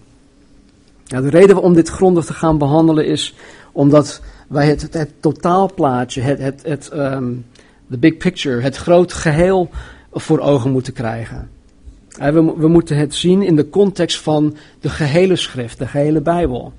De 1.03 1.29
reden 1.29 1.61
om 1.61 1.73
dit 1.73 1.89
grondig 1.89 2.25
te 2.25 2.33
gaan 2.33 2.57
behandelen 2.57 3.05
is 3.05 3.35
omdat 3.71 4.21
wij 4.47 4.67
het, 4.67 4.93
het, 4.93 5.11
totaalplaatje, 5.19 6.21
het, 6.21 6.39
het, 6.39 6.61
het 6.63 6.91
um, 6.93 7.45
the 7.91 7.97
big 7.97 8.17
picture, 8.17 8.61
het 8.61 8.75
groot 8.75 9.13
geheel 9.13 9.69
voor 10.11 10.39
ogen 10.39 10.71
moeten 10.71 10.93
krijgen. 10.93 11.49
We, 12.17 12.53
we 12.57 12.67
moeten 12.67 12.97
het 12.97 13.15
zien 13.15 13.41
in 13.41 13.55
de 13.55 13.69
context 13.69 14.19
van 14.19 14.55
de 14.79 14.89
gehele 14.89 15.35
schrift, 15.35 15.77
de 15.77 15.87
gehele 15.87 16.21
Bijbel. 16.21 16.73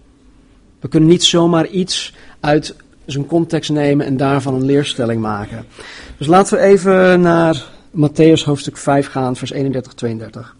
We 0.80 0.88
kunnen 0.88 1.08
niet 1.08 1.24
zomaar 1.24 1.66
iets 1.66 2.14
uit 2.40 2.76
zijn 3.06 3.26
context 3.26 3.70
nemen 3.70 4.06
en 4.06 4.16
daarvan 4.16 4.54
een 4.54 4.64
leerstelling 4.64 5.20
maken. 5.20 5.64
Dus 6.16 6.26
laten 6.26 6.58
we 6.58 6.64
even 6.64 7.20
naar 7.20 7.64
Matthäus 7.96 8.44
hoofdstuk 8.44 8.76
5 8.76 9.06
gaan, 9.06 9.36
vers 9.36 9.50
31, 9.50 9.92
32. 9.92 10.56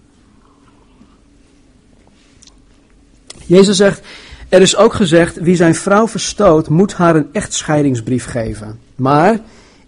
Jezus 3.47 3.77
zegt, 3.77 4.03
er 4.49 4.61
is 4.61 4.77
ook 4.77 4.95
gezegd, 4.95 5.37
wie 5.37 5.57
zijn 5.57 5.75
vrouw 5.75 6.09
verstoot, 6.09 6.69
moet 6.69 6.93
haar 6.93 7.17
een 7.17 7.29
echtscheidingsbrief 7.33 8.25
geven. 8.25 8.79
Maar 8.97 9.41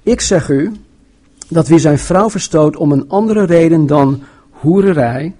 ik 0.04 0.20
zeg 0.20 0.48
u, 0.48 0.72
dat 1.48 1.68
wie 1.68 1.78
zijn 1.78 1.98
vrouw 1.98 2.30
verstoot 2.30 2.76
om 2.76 2.92
een 2.92 3.08
andere 3.08 3.44
reden 3.44 3.86
dan 3.86 4.22
hoererij, 4.50 5.34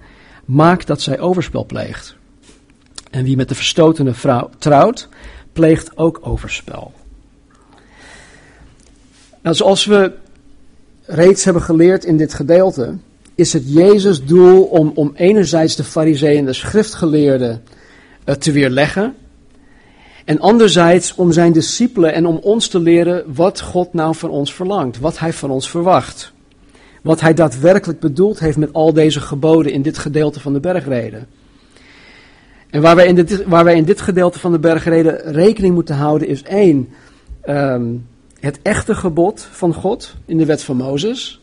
maakt 0.45 0.87
dat 0.87 1.01
zij 1.01 1.21
overspel 1.21 1.65
pleegt. 1.65 2.17
En 3.11 3.25
wie 3.25 3.37
met 3.37 3.49
de 3.49 3.55
verstotene 3.55 4.15
vrouw 4.15 4.51
trouwt, 4.59 5.09
pleegt 5.53 5.97
ook 5.97 6.19
overspel. 6.23 6.93
Nou, 9.43 9.57
zoals 9.57 9.85
we 9.85 10.13
reeds 11.05 11.45
hebben 11.45 11.63
geleerd 11.63 12.05
in 12.05 12.17
dit 12.17 12.35
gedeelte, 12.35 12.97
is 13.35 13.53
het 13.53 13.73
Jezus' 13.73 14.25
doel 14.25 14.65
om, 14.65 14.93
om 14.95 15.13
enerzijds 15.15 15.77
de 15.77 15.85
fariseeën 15.85 16.39
en 16.39 16.45
de 16.45 16.53
schriftgeleerden 16.53 17.63
uh, 18.25 18.35
te 18.35 18.53
weerleggen, 18.53 19.15
en 20.25 20.41
anderzijds 20.41 21.15
om 21.15 21.33
zijn 21.33 21.53
discipelen 21.53 22.15
en 22.15 22.27
om 22.27 22.37
ons 22.37 22.69
te 22.69 22.79
leren 22.79 23.35
wat 23.35 23.61
God 23.61 23.93
nou 23.93 24.15
van 24.15 24.31
ons 24.31 24.55
verlangt, 24.55 24.99
wat 24.99 25.19
hij 25.19 25.33
van 25.33 25.51
ons 25.51 25.71
verwacht. 25.71 26.33
Wat 27.03 27.21
hij 27.21 27.35
daadwerkelijk 27.35 28.01
bedoeld 28.01 28.39
heeft 28.39 28.57
met 28.57 28.73
al 28.73 28.93
deze 28.93 29.21
geboden 29.21 29.73
in 29.73 29.83
dit 29.83 29.99
gedeelte 29.99 30.41
van 30.41 30.53
de 30.53 30.61
bergreden. 30.61 31.27
En 32.71 32.83
waar 32.83 32.97
wij 32.97 33.07
in 33.07 33.15
dit, 33.15 33.45
waar 33.45 33.65
wij 33.65 33.77
in 33.77 33.85
dit 33.85 34.01
gedeelte 34.01 34.39
van 34.39 34.53
de 34.53 34.59
bergreden 34.59 35.33
rekening 35.33 35.75
moeten 35.75 35.95
houden 35.95 36.29
is 36.29 36.43
één, 36.43 36.89
um, 37.49 38.07
het 38.41 38.59
echte 38.63 38.95
gebod 38.95 39.49
van 39.51 39.75
God 39.75 40.15
in 40.27 40.39
de 40.39 40.45
wet 40.45 40.63
van 40.63 40.77
Mozes. 40.77 41.41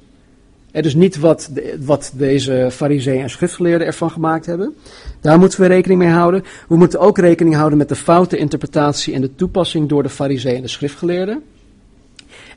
Het 0.71 0.83
dus 0.83 0.95
niet 0.95 1.17
wat, 1.17 1.51
wat 1.79 2.11
deze 2.15 2.67
fariseeën 2.71 3.21
en 3.21 3.29
schriftgeleerden 3.29 3.87
ervan 3.87 4.11
gemaakt 4.11 4.45
hebben. 4.45 4.75
Daar 5.21 5.39
moeten 5.39 5.61
we 5.61 5.67
rekening 5.67 5.99
mee 5.99 6.09
houden. 6.09 6.43
We 6.67 6.75
moeten 6.75 6.99
ook 6.99 7.17
rekening 7.17 7.55
houden 7.55 7.77
met 7.77 7.89
de 7.89 7.95
foute 7.95 8.37
interpretatie 8.37 9.13
en 9.13 9.21
de 9.21 9.35
toepassing 9.35 9.89
door 9.89 10.03
de 10.03 10.09
fariseeën 10.09 10.55
en 10.55 10.61
de 10.61 10.67
schriftgeleerden. 10.67 11.43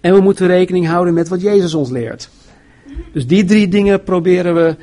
En 0.01 0.15
we 0.15 0.21
moeten 0.21 0.47
rekening 0.47 0.87
houden 0.87 1.15
met 1.15 1.29
wat 1.29 1.41
Jezus 1.41 1.75
ons 1.75 1.91
leert. 1.91 2.29
Dus 3.13 3.27
die 3.27 3.45
drie 3.45 3.69
dingen 3.69 4.03
proberen 4.03 4.55
we 4.55 4.77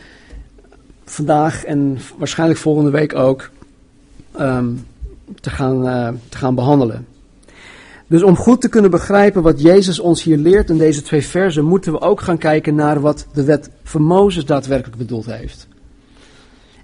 vandaag 1.05 1.63
en 1.63 1.97
waarschijnlijk 2.17 2.59
volgende 2.59 2.91
week 2.91 3.15
ook 3.15 3.49
um, 4.39 4.85
te, 5.39 5.49
gaan, 5.49 5.85
uh, 5.85 6.09
te 6.29 6.37
gaan 6.37 6.55
behandelen. 6.55 7.07
Dus 8.11 8.23
om 8.23 8.35
goed 8.35 8.61
te 8.61 8.69
kunnen 8.69 8.91
begrijpen 8.91 9.41
wat 9.41 9.61
Jezus 9.61 9.99
ons 9.99 10.23
hier 10.23 10.37
leert 10.37 10.69
in 10.69 10.77
deze 10.77 11.01
twee 11.01 11.21
versen, 11.21 11.65
moeten 11.65 11.91
we 11.91 12.01
ook 12.01 12.21
gaan 12.21 12.37
kijken 12.37 12.75
naar 12.75 12.99
wat 12.99 13.25
de 13.33 13.43
wet 13.43 13.69
van 13.83 14.01
Mozes 14.01 14.45
daadwerkelijk 14.45 14.97
bedoeld 14.97 15.25
heeft. 15.25 15.67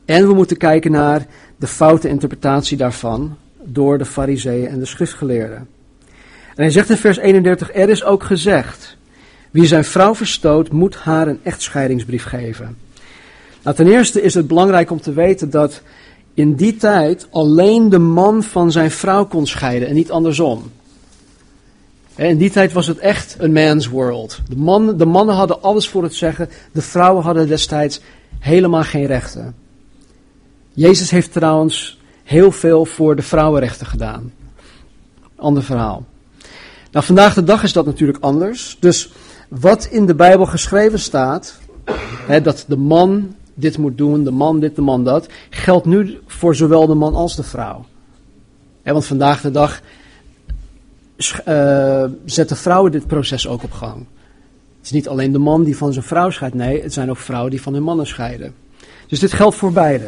En 0.05 0.27
we 0.27 0.33
moeten 0.33 0.57
kijken 0.57 0.91
naar 0.91 1.25
de 1.57 1.67
foute 1.67 2.09
interpretatie 2.09 2.77
daarvan 2.77 3.37
door 3.63 3.97
de 3.97 4.05
fariseeën 4.05 4.67
en 4.67 4.79
de 4.79 4.85
schriftgeleerden. 4.85 5.57
En 6.55 6.63
hij 6.63 6.69
zegt 6.69 6.89
in 6.89 6.97
vers 6.97 7.17
31, 7.17 7.75
er 7.75 7.89
is 7.89 8.03
ook 8.03 8.23
gezegd, 8.23 8.97
wie 9.51 9.65
zijn 9.65 9.85
vrouw 9.85 10.15
verstoot, 10.15 10.71
moet 10.71 10.95
haar 10.95 11.27
een 11.27 11.39
echtscheidingsbrief 11.43 12.23
geven. 12.23 12.77
Nou, 13.63 13.75
ten 13.75 13.87
eerste 13.87 14.21
is 14.21 14.33
het 14.33 14.47
belangrijk 14.47 14.91
om 14.91 15.01
te 15.01 15.13
weten 15.13 15.49
dat 15.49 15.81
in 16.33 16.55
die 16.55 16.75
tijd 16.75 17.27
alleen 17.31 17.89
de 17.89 17.99
man 17.99 18.43
van 18.43 18.71
zijn 18.71 18.91
vrouw 18.91 19.25
kon 19.25 19.47
scheiden 19.47 19.87
en 19.87 19.95
niet 19.95 20.11
andersom. 20.11 20.71
In 22.17 22.37
die 22.37 22.49
tijd 22.49 22.73
was 22.73 22.87
het 22.87 22.97
echt 22.97 23.35
een 23.39 23.53
man's 23.53 23.87
world. 23.87 24.39
De, 24.49 24.55
man, 24.55 24.97
de 24.97 25.05
mannen 25.05 25.35
hadden 25.35 25.61
alles 25.61 25.87
voor 25.89 26.03
het 26.03 26.15
zeggen, 26.15 26.49
de 26.71 26.81
vrouwen 26.81 27.23
hadden 27.23 27.47
destijds 27.47 28.01
helemaal 28.39 28.83
geen 28.83 29.05
rechten. 29.05 29.55
Jezus 30.73 31.11
heeft 31.11 31.31
trouwens 31.31 31.99
heel 32.23 32.51
veel 32.51 32.85
voor 32.85 33.15
de 33.15 33.21
vrouwenrechten 33.21 33.87
gedaan. 33.87 34.33
Ander 35.35 35.63
verhaal. 35.63 36.05
Nou, 36.91 37.05
vandaag 37.05 37.33
de 37.33 37.43
dag 37.43 37.63
is 37.63 37.73
dat 37.73 37.85
natuurlijk 37.85 38.17
anders. 38.21 38.77
Dus 38.79 39.11
wat 39.47 39.85
in 39.85 40.05
de 40.05 40.15
Bijbel 40.15 40.45
geschreven 40.45 40.99
staat, 40.99 41.59
hè, 42.25 42.41
dat 42.41 42.65
de 42.67 42.77
man 42.77 43.35
dit 43.53 43.77
moet 43.77 43.97
doen, 43.97 44.23
de 44.23 44.31
man 44.31 44.59
dit, 44.59 44.75
de 44.75 44.81
man 44.81 45.03
dat, 45.03 45.27
geldt 45.49 45.85
nu 45.85 46.17
voor 46.27 46.55
zowel 46.55 46.87
de 46.87 46.93
man 46.93 47.15
als 47.15 47.35
de 47.35 47.43
vrouw. 47.43 47.85
Want 48.83 49.05
vandaag 49.05 49.41
de 49.41 49.51
dag 49.51 49.81
uh, 51.17 52.03
zetten 52.25 52.57
vrouwen 52.57 52.91
dit 52.91 53.07
proces 53.07 53.47
ook 53.47 53.63
op 53.63 53.71
gang. 53.71 54.05
Het 54.77 54.85
is 54.85 54.91
niet 54.91 55.07
alleen 55.07 55.31
de 55.31 55.37
man 55.37 55.63
die 55.63 55.77
van 55.77 55.93
zijn 55.93 56.05
vrouw 56.05 56.29
scheidt, 56.29 56.55
nee, 56.55 56.81
het 56.81 56.93
zijn 56.93 57.09
ook 57.09 57.17
vrouwen 57.17 57.51
die 57.51 57.61
van 57.61 57.73
hun 57.73 57.83
mannen 57.83 58.07
scheiden. 58.07 58.53
Dus 59.07 59.19
dit 59.19 59.33
geldt 59.33 59.55
voor 59.55 59.71
beide. 59.71 60.05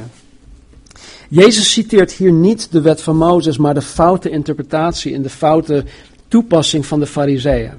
Jezus 1.29 1.71
citeert 1.71 2.11
hier 2.11 2.31
niet 2.31 2.71
de 2.71 2.81
wet 2.81 3.01
van 3.01 3.17
Mozes, 3.17 3.57
maar 3.57 3.73
de 3.73 3.81
foute 3.81 4.29
interpretatie 4.29 5.13
en 5.13 5.21
de 5.21 5.29
foute 5.29 5.85
toepassing 6.27 6.85
van 6.85 6.99
de 6.99 7.05
fariseeën. 7.05 7.73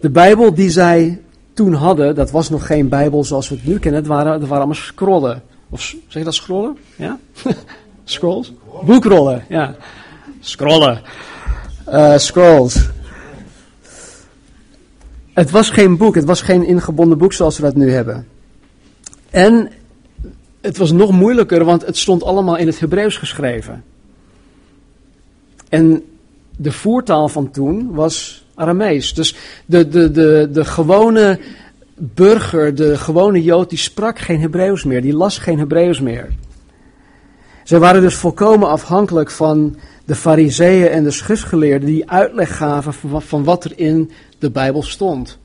De 0.00 0.10
Bijbel 0.10 0.54
die 0.54 0.70
zij 0.70 1.20
toen 1.52 1.72
hadden, 1.72 2.14
dat 2.14 2.30
was 2.30 2.50
nog 2.50 2.66
geen 2.66 2.88
Bijbel 2.88 3.24
zoals 3.24 3.48
we 3.48 3.54
het 3.54 3.66
nu 3.66 3.78
kennen, 3.78 4.00
het 4.00 4.08
waren, 4.08 4.32
het 4.32 4.40
waren 4.40 4.56
allemaal 4.56 4.74
scrollen. 4.74 5.42
Of 5.70 5.80
zeg 5.80 6.12
je 6.12 6.24
dat 6.24 6.34
scrollen? 6.34 6.76
Ja? 6.96 7.18
Scrolls? 8.04 8.52
Boekrollen, 8.84 9.44
ja. 9.48 9.76
Scrollen. 10.40 11.02
Uh, 11.90 12.18
scrolls. 12.18 12.88
Het 15.32 15.50
was 15.50 15.70
geen 15.70 15.96
boek, 15.96 16.14
het 16.14 16.24
was 16.24 16.42
geen 16.42 16.66
ingebonden 16.66 17.18
boek 17.18 17.32
zoals 17.32 17.56
we 17.56 17.62
dat 17.62 17.74
nu 17.74 17.90
hebben. 17.90 18.26
En 19.30 19.70
het 20.60 20.76
was 20.76 20.92
nog 20.92 21.10
moeilijker, 21.10 21.64
want 21.64 21.86
het 21.86 21.96
stond 21.96 22.22
allemaal 22.22 22.56
in 22.56 22.66
het 22.66 22.80
Hebreeuws 22.80 23.16
geschreven. 23.16 23.84
En 25.68 26.02
de 26.56 26.72
voertaal 26.72 27.28
van 27.28 27.50
toen 27.50 27.92
was 27.92 28.44
Aramees. 28.54 29.14
Dus 29.14 29.36
de, 29.66 29.88
de, 29.88 30.10
de, 30.10 30.48
de 30.52 30.64
gewone 30.64 31.40
burger, 31.94 32.74
de 32.74 32.98
gewone 32.98 33.42
Jood, 33.42 33.68
die 33.68 33.78
sprak 33.78 34.18
geen 34.18 34.40
Hebreeuws 34.40 34.84
meer. 34.84 35.02
Die 35.02 35.14
las 35.16 35.38
geen 35.38 35.58
Hebreeuws 35.58 36.00
meer. 36.00 36.28
Zij 37.64 37.78
waren 37.78 38.00
dus 38.00 38.14
volkomen 38.14 38.68
afhankelijk 38.68 39.30
van 39.30 39.76
de 40.10 40.16
fariseeën 40.16 40.88
en 40.88 41.04
de 41.04 41.10
schriftgeleerden 41.10 41.88
die 41.88 42.10
uitleg 42.10 42.56
gaven 42.56 43.22
van, 43.22 43.44
wat 43.44 43.64
er 43.64 43.78
in 43.78 44.10
de 44.38 44.50
Bijbel 44.50 44.82
stond. 44.82 45.38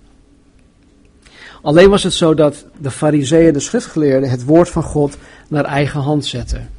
Alleen 1.62 1.90
was 1.90 2.04
het 2.04 2.14
zo 2.14 2.34
dat 2.34 2.66
de 2.78 2.92
fariseeën 2.92 3.48
en 3.48 3.54
de 3.54 3.60
schriftgeleerden 3.60 4.30
het 4.30 4.46
woord 4.46 4.70
van 4.70 4.84
God 4.84 5.18
naar 5.48 5.66
eigen 5.66 6.00
hand 6.00 6.26
zetten. 6.26 6.70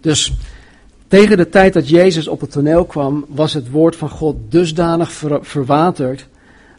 Dus 0.00 0.32
tegen 1.08 1.36
de 1.36 1.48
tijd 1.48 1.72
dat 1.72 1.88
Jezus 1.88 2.28
op 2.28 2.40
het 2.40 2.50
toneel 2.50 2.84
kwam, 2.84 3.24
was 3.28 3.52
het 3.52 3.70
woord 3.70 3.96
van 3.96 4.08
God 4.08 4.36
dusdanig 4.48 5.12
verwaterd 5.40 6.28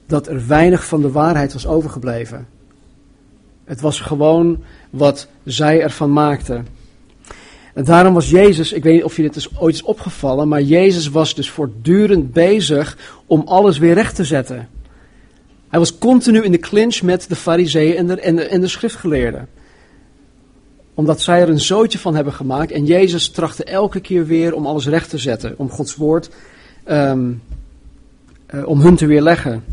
dat 0.08 0.28
er 0.28 0.48
weinig 0.48 0.86
van 0.86 1.02
de 1.02 1.12
waarheid 1.12 1.54
was 1.54 1.68
overgebleven. 1.68 2.48
Het 3.64 3.82
was 3.82 4.00
gewoon 4.00 4.64
wat 4.90 5.28
zij 5.44 5.82
ervan 5.82 6.14
maakten. 6.14 6.75
En 7.76 7.84
daarom 7.84 8.14
was 8.14 8.30
Jezus, 8.30 8.74
ik 8.74 8.84
weet 8.84 8.94
niet 8.94 9.04
of 9.04 9.16
je 9.16 9.22
dit 9.22 9.36
is 9.36 9.50
ooit 9.60 9.76
is 9.76 9.84
opgevallen, 9.84 10.48
maar 10.48 10.62
Jezus 10.62 11.10
was 11.10 11.36
dus 11.36 11.50
voortdurend 11.50 12.34
bezig 12.34 12.98
om 13.26 13.42
alles 13.46 13.78
weer 13.78 13.94
recht 13.94 14.16
te 14.16 14.24
zetten. 14.24 14.70
Hij 15.70 15.80
was 15.80 15.98
continu 15.98 16.44
in 16.44 16.52
de 16.52 16.60
clinch 16.60 17.02
met 17.02 17.30
de 17.30 17.36
fariseeën 17.36 17.96
en 17.96 18.08
de, 18.08 18.20
en, 18.20 18.36
de, 18.36 18.44
en 18.44 18.62
de 18.62 18.68
schriftgeleerden. 18.68 19.48
Omdat 20.94 21.22
zij 21.22 21.42
er 21.42 21.50
een 21.50 21.60
zootje 21.60 22.00
van 22.00 22.16
hebben 22.16 22.34
gemaakt 22.34 22.72
en 22.72 22.86
Jezus 22.86 23.30
trachtte 23.30 23.64
elke 23.64 24.00
keer 24.00 24.26
weer 24.26 24.54
om 24.54 24.66
alles 24.66 24.88
recht 24.88 25.10
te 25.10 25.18
zetten, 25.18 25.54
om 25.58 25.70
Gods 25.70 25.96
woord, 25.96 26.30
um, 26.90 27.42
uh, 28.54 28.68
om 28.68 28.82
hun 28.82 28.96
te 28.96 29.06
weerleggen. 29.06 29.64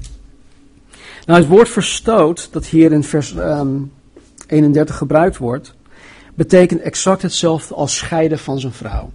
Nou, 1.26 1.40
het 1.40 1.48
woord 1.48 1.68
verstoot, 1.68 2.48
dat 2.52 2.66
hier 2.66 2.92
in 2.92 3.04
vers 3.04 3.32
um, 3.32 3.40
ehm, 3.40 3.76
31 4.46 4.96
gebruikt 4.96 5.36
wordt, 5.36 5.74
betekent 6.34 6.80
exact 6.80 7.22
hetzelfde 7.22 7.74
als 7.74 7.96
scheiden 7.96 8.38
van 8.38 8.60
zijn 8.60 8.72
vrouw. 8.72 9.10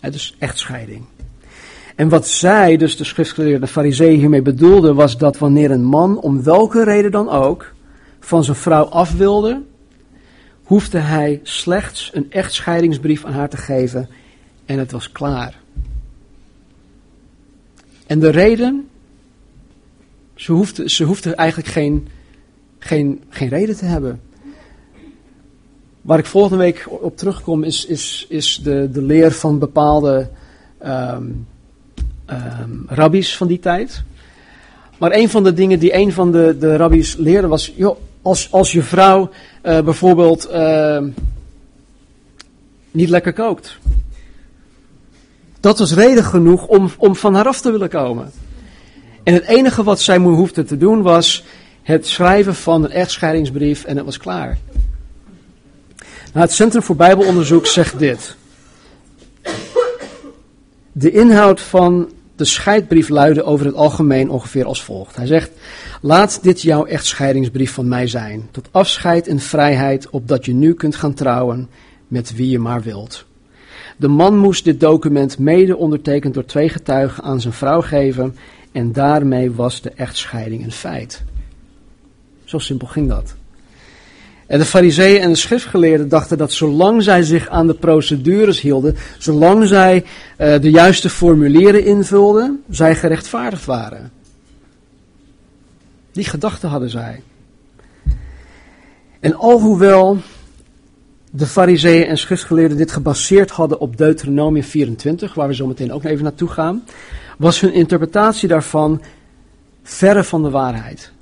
Het 0.00 0.14
is 0.14 0.36
echtscheiding. 0.38 1.04
En 1.96 2.08
wat 2.08 2.28
zij, 2.28 2.76
dus 2.76 2.96
de 2.96 3.04
schriftgeleerde 3.04 3.66
fariseeën 3.66 4.18
hiermee 4.18 4.42
bedoelden, 4.42 4.94
was 4.94 5.18
dat 5.18 5.38
wanneer 5.38 5.70
een 5.70 5.84
man, 5.84 6.20
om 6.20 6.42
welke 6.42 6.84
reden 6.84 7.10
dan 7.10 7.28
ook, 7.28 7.72
van 8.20 8.44
zijn 8.44 8.56
vrouw 8.56 8.84
af 8.84 9.12
wilde, 9.12 9.62
hoefde 10.62 10.98
hij 10.98 11.40
slechts 11.42 12.10
een 12.14 12.30
echtscheidingsbrief 12.30 13.24
aan 13.24 13.32
haar 13.32 13.48
te 13.48 13.56
geven 13.56 14.08
en 14.64 14.78
het 14.78 14.92
was 14.92 15.12
klaar. 15.12 15.60
En 18.06 18.18
de 18.18 18.28
reden, 18.28 18.88
ze 20.34 20.52
hoefde, 20.52 20.90
ze 20.90 21.34
eigenlijk 21.34 21.68
geen, 21.68 22.08
geen, 22.78 23.22
geen 23.28 23.48
reden 23.48 23.76
te 23.76 23.84
hebben. 23.84 24.20
Waar 26.08 26.18
ik 26.18 26.26
volgende 26.26 26.56
week 26.56 26.86
op 26.90 27.16
terugkom 27.16 27.64
is, 27.64 27.86
is, 27.86 28.26
is 28.28 28.60
de, 28.62 28.88
de 28.92 29.02
leer 29.02 29.32
van 29.32 29.58
bepaalde 29.58 30.28
um, 30.86 31.46
rabbies 32.86 33.36
van 33.36 33.46
die 33.46 33.58
tijd. 33.58 34.02
Maar 34.98 35.12
een 35.12 35.28
van 35.28 35.44
de 35.44 35.54
dingen 35.54 35.78
die 35.78 35.94
een 35.94 36.12
van 36.12 36.32
de, 36.32 36.56
de 36.58 36.76
rabbies 36.76 37.16
leerde 37.16 37.46
was, 37.46 37.72
joh, 37.76 37.96
als, 38.22 38.52
als 38.52 38.72
je 38.72 38.82
vrouw 38.82 39.30
uh, 39.62 39.80
bijvoorbeeld 39.80 40.48
uh, 40.52 41.02
niet 42.90 43.08
lekker 43.08 43.32
kookt. 43.32 43.78
Dat 45.60 45.78
was 45.78 45.94
reden 45.94 46.24
genoeg 46.24 46.66
om, 46.66 46.90
om 46.98 47.16
van 47.16 47.34
haar 47.34 47.46
af 47.46 47.60
te 47.60 47.70
willen 47.70 47.88
komen. 47.88 48.30
En 49.22 49.34
het 49.34 49.44
enige 49.44 49.82
wat 49.82 50.00
zij 50.00 50.18
hoefde 50.18 50.64
te 50.64 50.76
doen 50.76 51.02
was 51.02 51.44
het 51.82 52.06
schrijven 52.06 52.54
van 52.54 52.84
een 52.84 52.90
echtscheidingsbrief 52.92 53.84
en 53.84 53.96
het 53.96 54.04
was 54.04 54.18
klaar. 54.18 54.58
Het 56.38 56.52
Centrum 56.52 56.82
voor 56.82 56.96
Bijbelonderzoek 56.96 57.66
zegt 57.66 57.98
dit. 57.98 58.36
De 60.92 61.10
inhoud 61.10 61.60
van 61.60 62.12
de 62.36 62.44
scheidbrief 62.44 63.08
luidde 63.08 63.42
over 63.42 63.66
het 63.66 63.74
algemeen 63.74 64.30
ongeveer 64.30 64.64
als 64.64 64.82
volgt. 64.82 65.16
Hij 65.16 65.26
zegt, 65.26 65.50
laat 66.00 66.42
dit 66.42 66.62
jouw 66.62 66.84
echtscheidingsbrief 66.84 67.72
van 67.72 67.88
mij 67.88 68.06
zijn, 68.06 68.48
tot 68.50 68.68
afscheid 68.70 69.28
en 69.28 69.38
vrijheid, 69.38 70.10
opdat 70.10 70.44
je 70.44 70.52
nu 70.52 70.74
kunt 70.74 70.96
gaan 70.96 71.14
trouwen 71.14 71.68
met 72.08 72.34
wie 72.34 72.50
je 72.50 72.58
maar 72.58 72.82
wilt. 72.82 73.24
De 73.96 74.08
man 74.08 74.36
moest 74.36 74.64
dit 74.64 74.80
document 74.80 75.38
mede 75.38 75.76
ondertekend 75.76 76.34
door 76.34 76.44
twee 76.44 76.68
getuigen 76.68 77.24
aan 77.24 77.40
zijn 77.40 77.54
vrouw 77.54 77.80
geven 77.80 78.36
en 78.72 78.92
daarmee 78.92 79.52
was 79.52 79.80
de 79.80 79.90
echtscheiding 79.90 80.64
een 80.64 80.72
feit. 80.72 81.22
Zo 82.44 82.58
simpel 82.58 82.86
ging 82.86 83.08
dat. 83.08 83.37
En 84.48 84.58
de 84.58 84.64
fariseeën 84.64 85.20
en 85.20 85.28
de 85.30 85.36
schriftgeleerden 85.36 86.08
dachten 86.08 86.38
dat 86.38 86.52
zolang 86.52 87.02
zij 87.02 87.22
zich 87.22 87.48
aan 87.48 87.66
de 87.66 87.74
procedures 87.74 88.60
hielden, 88.60 88.96
zolang 89.18 89.66
zij 89.66 90.04
uh, 90.04 90.58
de 90.60 90.70
juiste 90.70 91.10
formulieren 91.10 91.84
invulden, 91.84 92.62
zij 92.70 92.94
gerechtvaardigd 92.94 93.64
waren. 93.64 94.10
Die 96.12 96.24
gedachten 96.24 96.68
hadden 96.68 96.90
zij. 96.90 97.22
En 99.20 99.34
alhoewel 99.34 100.18
de 101.30 101.46
fariseeën 101.46 102.06
en 102.06 102.18
schriftgeleerden 102.18 102.76
dit 102.76 102.92
gebaseerd 102.92 103.50
hadden 103.50 103.80
op 103.80 103.96
Deuteronomium 103.96 104.64
24, 104.64 105.34
waar 105.34 105.48
we 105.48 105.54
zo 105.54 105.66
meteen 105.66 105.92
ook 105.92 106.04
even 106.04 106.24
naartoe 106.24 106.48
gaan, 106.48 106.84
was 107.38 107.60
hun 107.60 107.72
interpretatie 107.72 108.48
daarvan 108.48 109.02
verre 109.82 110.24
van 110.24 110.42
de 110.42 110.50
waarheid. 110.50 111.12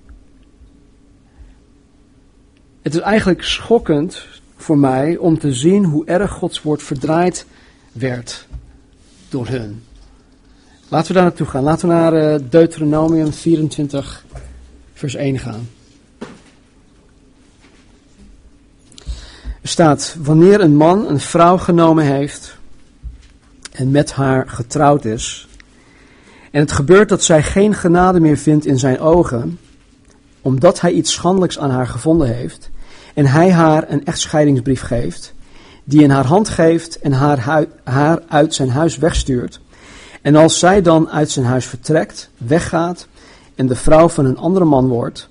Het 2.87 2.95
is 2.95 3.01
eigenlijk 3.01 3.43
schokkend 3.43 4.27
voor 4.57 4.79
mij 4.79 5.17
om 5.17 5.39
te 5.39 5.53
zien 5.53 5.85
hoe 5.85 6.07
erg 6.07 6.31
Gods 6.31 6.63
woord 6.63 6.83
verdraaid 6.83 7.47
werd 7.93 8.47
door 9.29 9.47
hun. 9.47 9.85
Laten 10.89 11.09
we 11.09 11.15
daar 11.15 11.23
naartoe 11.23 11.47
gaan. 11.47 11.63
Laten 11.63 11.89
we 11.89 11.95
naar 11.95 12.15
uh, 12.15 12.49
Deuteronomium 12.51 13.33
24, 13.33 14.25
vers 14.93 15.15
1 15.15 15.39
gaan. 15.39 15.69
Er 19.63 19.69
staat: 19.69 20.17
Wanneer 20.19 20.61
een 20.61 20.77
man 20.77 21.09
een 21.09 21.21
vrouw 21.21 21.57
genomen 21.57 22.05
heeft 22.05 22.59
en 23.73 23.91
met 23.91 24.13
haar 24.13 24.49
getrouwd 24.49 25.05
is, 25.05 25.49
en 26.51 26.61
het 26.61 26.73
gebeurt 26.73 27.09
dat 27.09 27.23
zij 27.23 27.43
geen 27.43 27.75
genade 27.75 28.21
meer 28.21 28.37
vindt 28.37 28.67
in 28.67 28.79
zijn 28.79 29.01
ogen, 29.01 29.59
omdat 30.41 30.81
hij 30.81 30.93
iets 30.93 31.13
schandelijks 31.13 31.59
aan 31.59 31.71
haar 31.71 31.87
gevonden 31.87 32.35
heeft, 32.35 32.71
en 33.17 33.27
hij 33.27 33.53
haar 33.53 33.85
een 33.89 34.05
echtscheidingsbrief 34.05 34.81
geeft, 34.81 35.35
die 35.85 36.03
in 36.03 36.11
haar 36.11 36.25
hand 36.25 36.49
geeft 36.49 36.99
en 36.99 37.13
haar, 37.13 37.67
haar 37.85 38.23
uit 38.29 38.55
zijn 38.55 38.71
huis 38.71 38.99
wegstuurt. 38.99 39.61
En 40.23 40.37
als 40.37 40.59
zij 40.59 40.83
dan 40.83 41.11
uit 41.11 41.31
zijn 41.31 41.47
huis 41.47 41.67
vertrekt, 41.67 42.31
weggaat 42.39 43.07
en 43.55 43.67
de 43.67 43.77
vrouw 43.77 44.09
van 44.09 44.25
een 44.25 44.39
andere 44.39 44.65
man 44.65 44.89
wordt, 44.89 45.29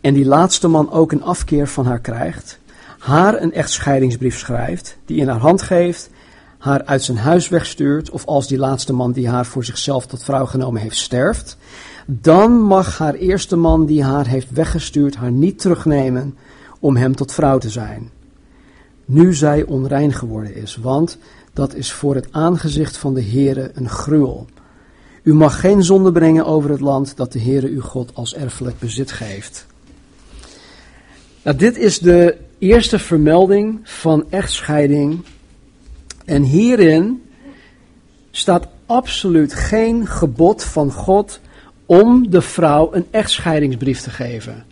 en 0.00 0.14
die 0.14 0.24
laatste 0.24 0.68
man 0.68 0.90
ook 0.90 1.12
een 1.12 1.22
afkeer 1.22 1.68
van 1.68 1.86
haar 1.86 1.98
krijgt, 1.98 2.58
haar 2.98 3.42
een 3.42 3.52
echtscheidingsbrief 3.52 4.38
schrijft, 4.38 4.96
die 5.06 5.20
in 5.20 5.28
haar 5.28 5.40
hand 5.40 5.62
geeft, 5.62 6.10
haar 6.58 6.84
uit 6.84 7.02
zijn 7.02 7.18
huis 7.18 7.48
wegstuurt, 7.48 8.10
of 8.10 8.26
als 8.26 8.46
die 8.48 8.58
laatste 8.58 8.92
man 8.92 9.12
die 9.12 9.28
haar 9.28 9.46
voor 9.46 9.64
zichzelf 9.64 10.06
tot 10.06 10.24
vrouw 10.24 10.46
genomen 10.46 10.80
heeft 10.80 10.96
sterft, 10.96 11.56
dan 12.06 12.60
mag 12.60 12.98
haar 12.98 13.14
eerste 13.14 13.56
man 13.56 13.86
die 13.86 14.04
haar 14.04 14.26
heeft 14.26 14.50
weggestuurd 14.50 15.16
haar 15.16 15.32
niet 15.32 15.58
terugnemen, 15.58 16.36
om 16.78 16.96
hem 16.96 17.16
tot 17.16 17.32
vrouw 17.32 17.58
te 17.58 17.70
zijn. 17.70 18.10
Nu 19.04 19.34
zij 19.34 19.64
onrein 19.64 20.12
geworden 20.12 20.54
is, 20.54 20.76
want 20.76 21.18
dat 21.52 21.74
is 21.74 21.92
voor 21.92 22.14
het 22.14 22.28
aangezicht 22.30 22.96
van 22.96 23.14
de 23.14 23.22
Heere 23.22 23.70
een 23.74 23.88
gruwel. 23.88 24.46
U 25.22 25.34
mag 25.34 25.60
geen 25.60 25.82
zonde 25.82 26.12
brengen 26.12 26.46
over 26.46 26.70
het 26.70 26.80
land 26.80 27.16
dat 27.16 27.32
de 27.32 27.40
Heere 27.40 27.68
uw 27.68 27.80
God 27.80 28.10
als 28.14 28.34
erfelijk 28.34 28.78
bezit 28.78 29.12
geeft. 29.12 29.66
Nou, 31.42 31.56
dit 31.56 31.76
is 31.76 31.98
de 31.98 32.36
eerste 32.58 32.98
vermelding 32.98 33.80
van 33.82 34.24
echtscheiding. 34.30 35.24
En 36.24 36.42
hierin 36.42 37.22
staat 38.30 38.68
absoluut 38.86 39.54
geen 39.54 40.06
gebod 40.06 40.64
van 40.64 40.92
God 40.92 41.40
om 41.86 42.30
de 42.30 42.40
vrouw 42.40 42.94
een 42.94 43.06
echtscheidingsbrief 43.10 44.00
te 44.00 44.10
geven. 44.10 44.64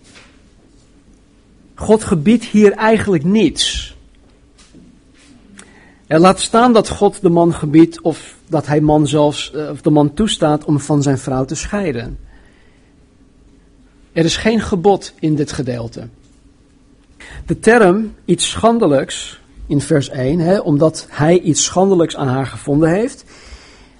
God 1.78 2.04
gebiedt 2.04 2.44
hier 2.44 2.72
eigenlijk 2.72 3.24
niets. 3.24 3.94
En 6.06 6.20
laat 6.20 6.40
staan 6.40 6.72
dat 6.72 6.88
God 6.88 7.20
de 7.20 7.28
man 7.28 7.54
gebiedt 7.54 8.00
of 8.00 8.34
dat 8.46 8.66
hij 8.66 8.80
man 8.80 9.06
zelfs, 9.06 9.52
eh, 9.52 9.70
of 9.70 9.80
de 9.80 9.90
man 9.90 10.14
toestaat 10.14 10.64
om 10.64 10.80
van 10.80 11.02
zijn 11.02 11.18
vrouw 11.18 11.44
te 11.44 11.54
scheiden. 11.54 12.18
Er 14.12 14.24
is 14.24 14.36
geen 14.36 14.60
gebod 14.60 15.12
in 15.20 15.34
dit 15.34 15.52
gedeelte. 15.52 16.08
De 17.46 17.58
term 17.58 18.14
iets 18.24 18.50
schandelijks 18.50 19.40
in 19.66 19.80
vers 19.80 20.08
1, 20.08 20.38
hè, 20.38 20.58
omdat 20.58 21.06
hij 21.10 21.40
iets 21.40 21.64
schandelijks 21.64 22.16
aan 22.16 22.28
haar 22.28 22.46
gevonden 22.46 22.90
heeft, 22.90 23.24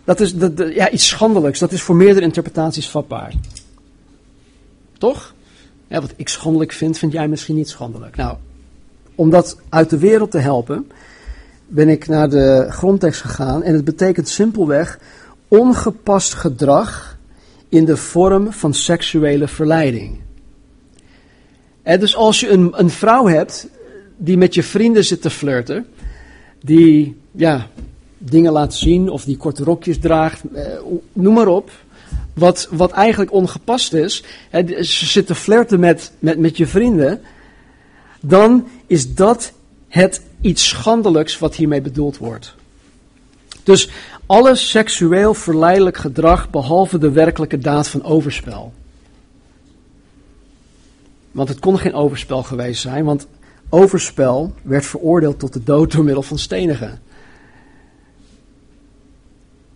dat 0.04 0.20
is 0.20 0.34
ja, 0.74 0.90
iets 0.90 1.08
schandelijks, 1.08 1.58
dat 1.58 1.72
is 1.72 1.82
voor 1.82 1.96
meerdere 1.96 2.24
interpretaties 2.24 2.88
vatbaar. 2.88 3.32
Toch? 4.98 5.34
Ja, 5.88 6.00
wat 6.00 6.12
ik 6.16 6.28
schandelijk 6.28 6.72
vind, 6.72 6.98
vind 6.98 7.12
jij 7.12 7.28
misschien 7.28 7.56
niet 7.56 7.68
schandelijk. 7.68 8.16
Nou, 8.16 8.36
om 9.14 9.30
dat 9.30 9.58
uit 9.68 9.90
de 9.90 9.98
wereld 9.98 10.30
te 10.30 10.38
helpen, 10.38 10.90
ben 11.66 11.88
ik 11.88 12.06
naar 12.06 12.30
de 12.30 12.66
grondtekst 12.68 13.20
gegaan. 13.20 13.62
En 13.62 13.74
het 13.74 13.84
betekent 13.84 14.28
simpelweg 14.28 14.98
ongepast 15.48 16.34
gedrag 16.34 17.18
in 17.68 17.84
de 17.84 17.96
vorm 17.96 18.52
van 18.52 18.74
seksuele 18.74 19.48
verleiding. 19.48 20.18
Dus 21.82 22.16
als 22.16 22.40
je 22.40 22.48
een, 22.48 22.72
een 22.72 22.90
vrouw 22.90 23.26
hebt 23.26 23.68
die 24.16 24.36
met 24.36 24.54
je 24.54 24.62
vrienden 24.62 25.04
zit 25.04 25.22
te 25.22 25.30
flirten, 25.30 25.86
die 26.62 27.16
ja, 27.30 27.66
dingen 28.18 28.52
laat 28.52 28.74
zien 28.74 29.08
of 29.08 29.24
die 29.24 29.36
korte 29.36 29.64
rokjes 29.64 29.98
draagt, 29.98 30.42
eh, 30.52 30.64
noem 31.12 31.34
maar 31.34 31.48
op. 31.48 31.70
Wat, 32.38 32.68
wat 32.70 32.90
eigenlijk 32.90 33.32
ongepast 33.32 33.92
is, 33.92 34.22
hè, 34.50 34.82
ze 34.84 35.06
zitten 35.06 35.36
flirten 35.36 35.80
met, 35.80 36.12
met, 36.18 36.38
met 36.38 36.56
je 36.56 36.66
vrienden, 36.66 37.20
dan 38.20 38.68
is 38.86 39.14
dat 39.14 39.52
het 39.88 40.22
iets 40.40 40.68
schandelijks 40.68 41.38
wat 41.38 41.54
hiermee 41.54 41.80
bedoeld 41.80 42.18
wordt. 42.18 42.54
Dus 43.62 43.90
alle 44.26 44.54
seksueel 44.54 45.34
verleidelijk 45.34 45.96
gedrag 45.96 46.50
behalve 46.50 46.98
de 46.98 47.10
werkelijke 47.10 47.58
daad 47.58 47.88
van 47.88 48.04
overspel. 48.04 48.72
Want 51.30 51.48
het 51.48 51.58
kon 51.58 51.78
geen 51.78 51.94
overspel 51.94 52.42
geweest 52.42 52.80
zijn, 52.80 53.04
want 53.04 53.26
overspel 53.68 54.54
werd 54.62 54.86
veroordeeld 54.86 55.38
tot 55.38 55.52
de 55.52 55.62
dood 55.62 55.92
door 55.92 56.04
middel 56.04 56.22
van 56.22 56.38
stenigen. 56.38 57.00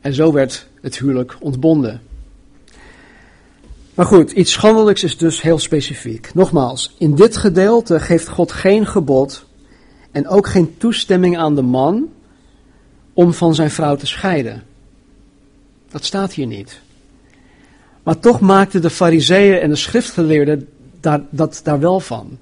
En 0.01 0.15
zo 0.15 0.33
werd 0.33 0.67
het 0.81 0.99
huwelijk 0.99 1.37
ontbonden. 1.39 2.01
Maar 3.95 4.07
goed, 4.07 4.31
iets 4.31 4.53
schandelijks 4.53 5.05
is 5.05 5.17
dus 5.17 5.43
heel 5.43 5.59
specifiek. 5.59 6.35
Nogmaals, 6.35 6.95
in 6.99 7.15
dit 7.15 7.37
gedeelte 7.37 8.01
geeft 8.01 8.29
God 8.29 8.53
geen 8.53 8.87
gebod 8.87 9.45
en 10.11 10.29
ook 10.29 10.47
geen 10.47 10.75
toestemming 10.77 11.39
aan 11.39 11.55
de 11.55 11.63
man 11.63 12.09
om 13.13 13.33
van 13.33 13.55
zijn 13.55 13.71
vrouw 13.71 13.97
te 13.97 14.07
scheiden. 14.07 14.63
Dat 15.91 16.05
staat 16.05 16.33
hier 16.33 16.47
niet. 16.47 16.81
Maar 18.03 18.19
toch 18.19 18.41
maakten 18.41 18.83
de 18.83 18.91
fariseeën 18.91 19.61
en 19.61 19.69
de 19.69 19.77
schriftgeleerden 19.77 20.69
daar, 21.01 21.21
dat 21.31 21.61
daar 21.65 21.81
wel 21.81 22.01
van. 22.01 22.39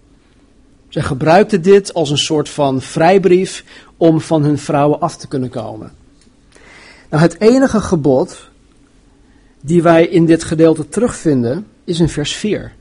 Zij 0.89 1.03
gebruikten 1.03 1.63
dit 1.63 1.95
als 1.95 2.11
een 2.11 2.19
soort 2.19 2.49
van 2.49 2.81
vrijbrief 2.81 3.65
om 3.97 4.21
van 4.21 4.43
hun 4.43 4.59
vrouwen 4.59 5.01
af 5.01 5.17
te 5.17 5.29
kunnen 5.29 5.49
komen. 5.49 5.93
Nou, 7.11 7.23
het 7.23 7.41
enige 7.41 7.81
gebod 7.81 8.48
die 9.61 9.83
wij 9.83 10.07
in 10.07 10.27
dit 10.27 10.45
gedeelte 10.45 10.89
terugvinden 10.89 11.67
is 11.85 12.01
in 12.01 12.09
vers 12.09 12.33
4. 12.33 12.73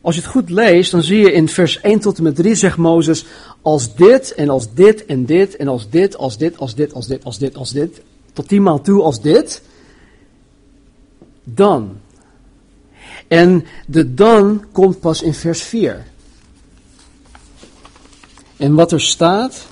Als 0.00 0.14
je 0.14 0.20
het 0.20 0.30
goed 0.30 0.50
leest, 0.50 0.90
dan 0.90 1.02
zie 1.02 1.18
je 1.18 1.32
in 1.32 1.48
vers 1.48 1.80
1 1.80 1.98
tot 1.98 2.16
en 2.16 2.22
met 2.22 2.36
3 2.36 2.54
zegt 2.54 2.76
Mozes, 2.76 3.24
als 3.62 3.94
dit 3.94 4.34
en 4.34 4.48
als 4.48 4.74
dit 4.74 5.06
en 5.06 5.24
dit 5.24 5.56
en 5.56 5.68
als 5.68 5.90
dit, 5.90 6.16
als 6.16 6.36
dit, 6.36 6.58
als 6.58 6.74
dit, 6.74 6.94
als 6.94 7.06
dit, 7.06 7.24
als 7.24 7.38
dit, 7.38 7.56
als 7.56 7.70
dit, 7.70 8.00
tot 8.32 8.48
tienmaal 8.48 8.80
toe 8.80 9.02
als 9.02 9.20
dit, 9.20 9.62
dan. 11.44 12.00
En 13.28 13.64
de 13.86 14.14
dan 14.14 14.64
komt 14.72 15.00
pas 15.00 15.22
in 15.22 15.34
vers 15.34 15.62
4. 15.62 16.04
En 18.56 18.74
wat 18.74 18.92
er 18.92 19.00
staat, 19.00 19.66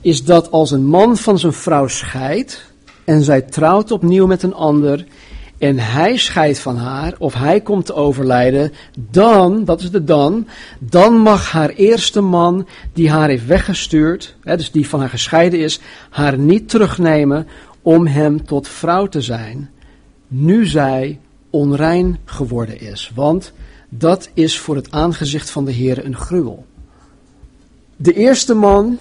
is 0.00 0.24
dat 0.24 0.50
als 0.50 0.70
een 0.70 0.86
man 0.86 1.16
van 1.16 1.38
zijn 1.38 1.52
vrouw 1.52 1.88
scheidt 1.88 2.72
en 3.04 3.22
zij 3.22 3.42
trouwt 3.42 3.90
opnieuw 3.90 4.26
met 4.26 4.42
een 4.42 4.54
ander 4.54 5.04
en 5.58 5.78
hij 5.78 6.16
scheidt 6.16 6.58
van 6.58 6.76
haar 6.76 7.14
of 7.18 7.34
hij 7.34 7.60
komt 7.60 7.86
te 7.86 7.94
overlijden, 7.94 8.72
dan, 9.10 9.64
dat 9.64 9.80
is 9.80 9.90
de 9.90 10.04
dan, 10.04 10.46
dan 10.78 11.14
mag 11.14 11.50
haar 11.50 11.68
eerste 11.68 12.20
man 12.20 12.66
die 12.92 13.10
haar 13.10 13.28
heeft 13.28 13.46
weggestuurd, 13.46 14.36
hè, 14.42 14.56
dus 14.56 14.70
die 14.70 14.88
van 14.88 15.00
haar 15.00 15.08
gescheiden 15.08 15.60
is, 15.60 15.80
haar 16.10 16.38
niet 16.38 16.68
terugnemen 16.68 17.46
om 17.82 18.06
hem 18.06 18.44
tot 18.44 18.68
vrouw 18.68 19.06
te 19.06 19.20
zijn, 19.20 19.70
nu 20.28 20.66
zij 20.66 21.20
onrein 21.50 22.18
geworden 22.24 22.80
is. 22.80 23.12
Want 23.14 23.52
dat 23.88 24.30
is 24.34 24.58
voor 24.58 24.76
het 24.76 24.90
aangezicht 24.90 25.50
van 25.50 25.64
de 25.64 25.72
Heer 25.72 26.04
een 26.04 26.16
gruwel. 26.16 26.66
De 27.96 28.12
eerste 28.12 28.54
man 28.54 28.98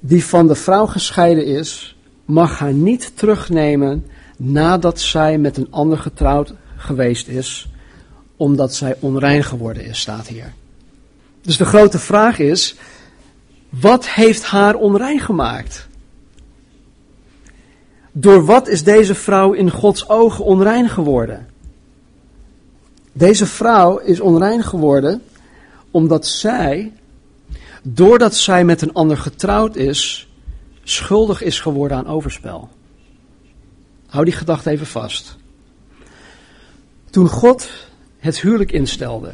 die 0.00 0.24
van 0.24 0.46
de 0.46 0.54
vrouw 0.54 0.86
gescheiden 0.86 1.46
is, 1.46 1.96
mag 2.24 2.58
haar 2.58 2.72
niet 2.72 3.12
terugnemen 3.16 4.06
nadat 4.36 5.00
zij 5.00 5.38
met 5.38 5.56
een 5.56 5.70
ander 5.70 5.98
getrouwd 5.98 6.54
geweest 6.76 7.28
is, 7.28 7.68
omdat 8.36 8.74
zij 8.74 8.96
onrein 9.00 9.44
geworden 9.44 9.84
is, 9.84 10.00
staat 10.00 10.26
hier. 10.26 10.52
Dus 11.42 11.56
de 11.56 11.64
grote 11.64 11.98
vraag 11.98 12.38
is, 12.38 12.76
wat 13.68 14.08
heeft 14.08 14.44
haar 14.44 14.74
onrein 14.74 15.20
gemaakt? 15.20 15.88
Door 18.12 18.44
wat 18.44 18.68
is 18.68 18.84
deze 18.84 19.14
vrouw 19.14 19.52
in 19.52 19.70
Gods 19.70 20.08
ogen 20.08 20.44
onrein 20.44 20.88
geworden? 20.88 21.48
Deze 23.12 23.46
vrouw 23.46 23.98
is 23.98 24.20
onrein 24.20 24.62
geworden 24.62 25.22
omdat 25.90 26.26
zij 26.26 26.92
doordat 27.82 28.34
zij 28.34 28.64
met 28.64 28.82
een 28.82 28.92
ander 28.92 29.16
getrouwd 29.16 29.76
is, 29.76 30.31
schuldig 30.84 31.42
is 31.42 31.60
geworden 31.60 31.96
aan 31.96 32.06
overspel. 32.06 32.68
Hou 34.06 34.24
die 34.24 34.34
gedachte 34.34 34.70
even 34.70 34.86
vast. 34.86 35.36
Toen 37.10 37.28
God 37.28 37.70
het 38.18 38.40
huwelijk 38.40 38.72
instelde, 38.72 39.32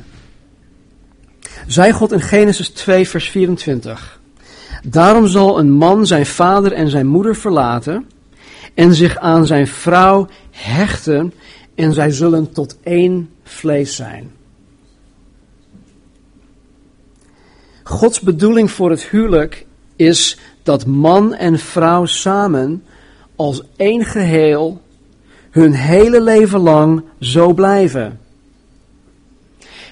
zei 1.67 1.93
God 1.93 2.13
in 2.13 2.21
Genesis 2.21 2.69
2, 2.69 3.09
vers 3.09 3.29
24: 3.29 4.21
Daarom 4.83 5.27
zal 5.27 5.59
een 5.59 5.71
man 5.71 6.07
zijn 6.07 6.27
vader 6.27 6.73
en 6.73 6.89
zijn 6.89 7.07
moeder 7.07 7.37
verlaten 7.37 8.09
en 8.75 8.95
zich 8.95 9.17
aan 9.17 9.47
zijn 9.47 9.67
vrouw 9.67 10.29
hechten 10.51 11.33
en 11.75 11.93
zij 11.93 12.11
zullen 12.11 12.53
tot 12.53 12.77
één 12.83 13.31
vlees 13.43 13.97
zijn. 13.97 14.31
Gods 17.83 18.21
bedoeling 18.21 18.71
voor 18.71 18.91
het 18.91 19.03
huwelijk 19.05 19.67
is 19.97 20.39
dat 20.69 20.87
man 20.87 21.35
en 21.35 21.59
vrouw 21.59 22.05
samen 22.05 22.85
als 23.37 23.63
één 23.77 24.05
geheel 24.05 24.81
hun 25.51 25.73
hele 25.73 26.21
leven 26.21 26.61
lang 26.61 27.03
zo 27.21 27.53
blijven. 27.53 28.21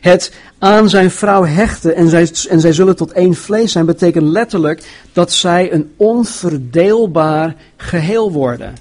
Het 0.00 0.32
aan 0.58 0.88
zijn 0.88 1.10
vrouw 1.10 1.44
hechten 1.44 1.94
en 1.94 2.08
zij, 2.08 2.30
en 2.48 2.60
zij 2.60 2.72
zullen 2.72 2.96
tot 2.96 3.12
één 3.12 3.34
vlees 3.34 3.72
zijn, 3.72 3.86
betekent 3.86 4.26
letterlijk 4.26 5.06
dat 5.12 5.32
zij 5.32 5.72
een 5.72 5.92
onverdeelbaar 5.96 7.56
geheel 7.76 8.32
worden. 8.32 8.74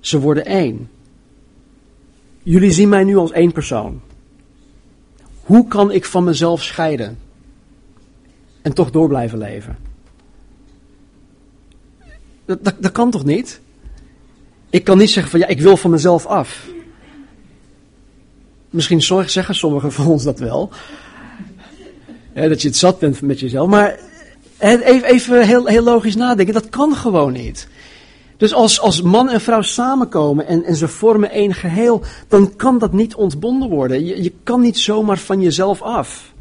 Ze 0.00 0.20
worden 0.20 0.44
één. 0.44 0.90
Jullie 2.42 2.72
zien 2.72 2.88
mij 2.88 3.04
nu 3.04 3.16
als 3.16 3.32
één 3.32 3.52
persoon. 3.52 4.00
Hoe 5.42 5.68
kan 5.68 5.90
ik 5.90 6.04
van 6.04 6.24
mezelf 6.24 6.62
scheiden 6.62 7.18
en 8.68 8.74
toch 8.74 8.90
door 8.90 9.08
blijven 9.08 9.38
leven? 9.38 9.78
Dat, 12.44 12.58
dat, 12.62 12.92
kan 12.92 13.10
toch 13.10 13.24
niet? 13.24 13.60
Ik 14.70 14.84
kan 14.84 14.98
niet 14.98 15.10
zeggen 15.10 15.30
van 15.30 15.40
ja, 15.40 15.46
ik 15.46 15.60
wil 15.60 15.76
van 15.76 15.90
mezelf 15.90 16.26
af. 16.26 16.66
Misschien 18.70 19.02
zeggen 19.26 19.54
sommigen 19.54 19.92
van 19.92 20.06
ons 20.06 20.24
dat 20.24 20.38
wel. 20.38 20.70
dat 22.34 22.62
je 22.62 22.68
het 22.68 22.76
zat 22.76 22.98
bent 22.98 23.20
met 23.20 23.40
jezelf. 23.40 23.68
Maar 23.68 23.98
even, 24.58 25.04
even 25.04 25.46
heel, 25.46 25.66
heel 25.66 25.82
logisch 25.82 26.16
nadenken, 26.16 26.54
dat 26.54 26.68
kan 26.68 26.94
gewoon 26.94 27.32
niet. 27.32 27.68
Dus 28.36 28.54
als, 28.54 28.80
als 28.80 29.02
man 29.02 29.28
en 29.28 29.40
vrouw 29.40 29.62
samenkomen 29.62 30.46
en, 30.46 30.64
en 30.64 30.76
ze 30.76 30.88
vormen 30.88 31.30
één 31.30 31.54
geheel, 31.54 32.02
dan 32.28 32.56
kan 32.56 32.78
dat 32.78 32.92
niet 32.92 33.14
ontbonden 33.14 33.68
worden. 33.68 34.04
Je, 34.04 34.22
je 34.22 34.32
kan 34.42 34.60
niet 34.60 34.78
zomaar 34.78 35.18
van 35.18 35.40
jezelf 35.40 35.82
af. 35.82 36.32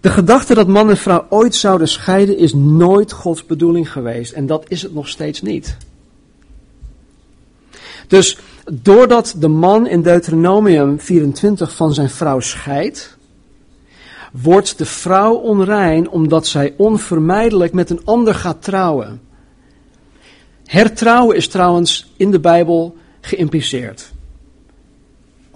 De 0.00 0.10
gedachte 0.10 0.54
dat 0.54 0.68
man 0.68 0.90
en 0.90 0.96
vrouw 0.96 1.26
ooit 1.28 1.54
zouden 1.54 1.88
scheiden 1.88 2.38
is 2.38 2.54
nooit 2.54 3.12
Gods 3.12 3.46
bedoeling 3.46 3.92
geweest. 3.92 4.32
En 4.32 4.46
dat 4.46 4.64
is 4.68 4.82
het 4.82 4.94
nog 4.94 5.08
steeds 5.08 5.42
niet. 5.42 5.76
Dus 8.06 8.38
doordat 8.72 9.34
de 9.38 9.48
man 9.48 9.86
in 9.86 10.02
Deuteronomium 10.02 11.00
24 11.00 11.74
van 11.74 11.94
zijn 11.94 12.10
vrouw 12.10 12.40
scheidt, 12.40 13.16
wordt 14.32 14.78
de 14.78 14.84
vrouw 14.84 15.34
onrein 15.34 16.08
omdat 16.08 16.46
zij 16.46 16.74
onvermijdelijk 16.76 17.72
met 17.72 17.90
een 17.90 18.04
ander 18.04 18.34
gaat 18.34 18.62
trouwen. 18.62 19.20
Hertrouwen 20.64 21.36
is 21.36 21.48
trouwens 21.48 22.12
in 22.16 22.30
de 22.30 22.40
Bijbel 22.40 22.96
geïmpliceerd. 23.20 24.14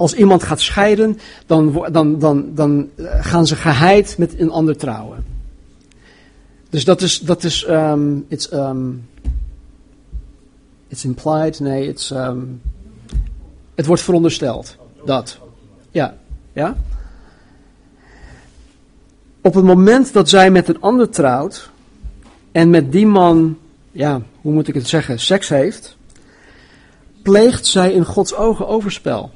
Als 0.01 0.15
iemand 0.15 0.43
gaat 0.43 0.61
scheiden, 0.61 1.19
dan, 1.47 1.87
dan, 1.93 2.19
dan, 2.19 2.55
dan 2.55 2.89
eh, 2.97 3.05
gaan 3.25 3.47
ze 3.47 3.57
geheid 3.57 4.19
met 4.19 4.39
een 4.39 4.51
ander 4.51 4.77
trouwen. 4.77 5.25
Dus 6.71 6.85
dat 6.85 7.01
is, 7.01 7.19
dat 7.19 7.45
is, 7.45 7.67
um, 7.69 8.25
it's, 8.29 8.53
um, 8.53 9.09
it's 10.89 11.05
implied, 11.05 11.61
nee, 11.61 11.89
it's, 11.89 12.11
um, 12.11 12.61
het 13.75 13.87
wordt 13.87 14.03
verondersteld. 14.03 14.77
Dat. 15.05 15.39
Ja, 15.91 16.15
Ja? 16.53 16.77
Op 19.41 19.55
het 19.55 19.65
moment 19.65 20.13
dat 20.13 20.29
zij 20.29 20.51
met 20.51 20.69
een 20.69 20.81
ander 20.81 21.09
trouwt 21.09 21.71
en 22.53 22.71
met 22.71 22.93
die 22.93 23.07
man, 23.07 23.59
ja, 23.93 24.23
hoe 24.41 24.53
moet 24.53 24.69
ik 24.69 24.75
het 24.75 24.89
zeggen, 24.89 25.21
seks 25.21 25.49
heeft, 25.49 25.97
pleegt 27.23 27.67
zij 27.67 27.93
in 27.93 28.05
Gods 28.05 28.35
ogen 28.35 28.69
overspel. 28.69 29.31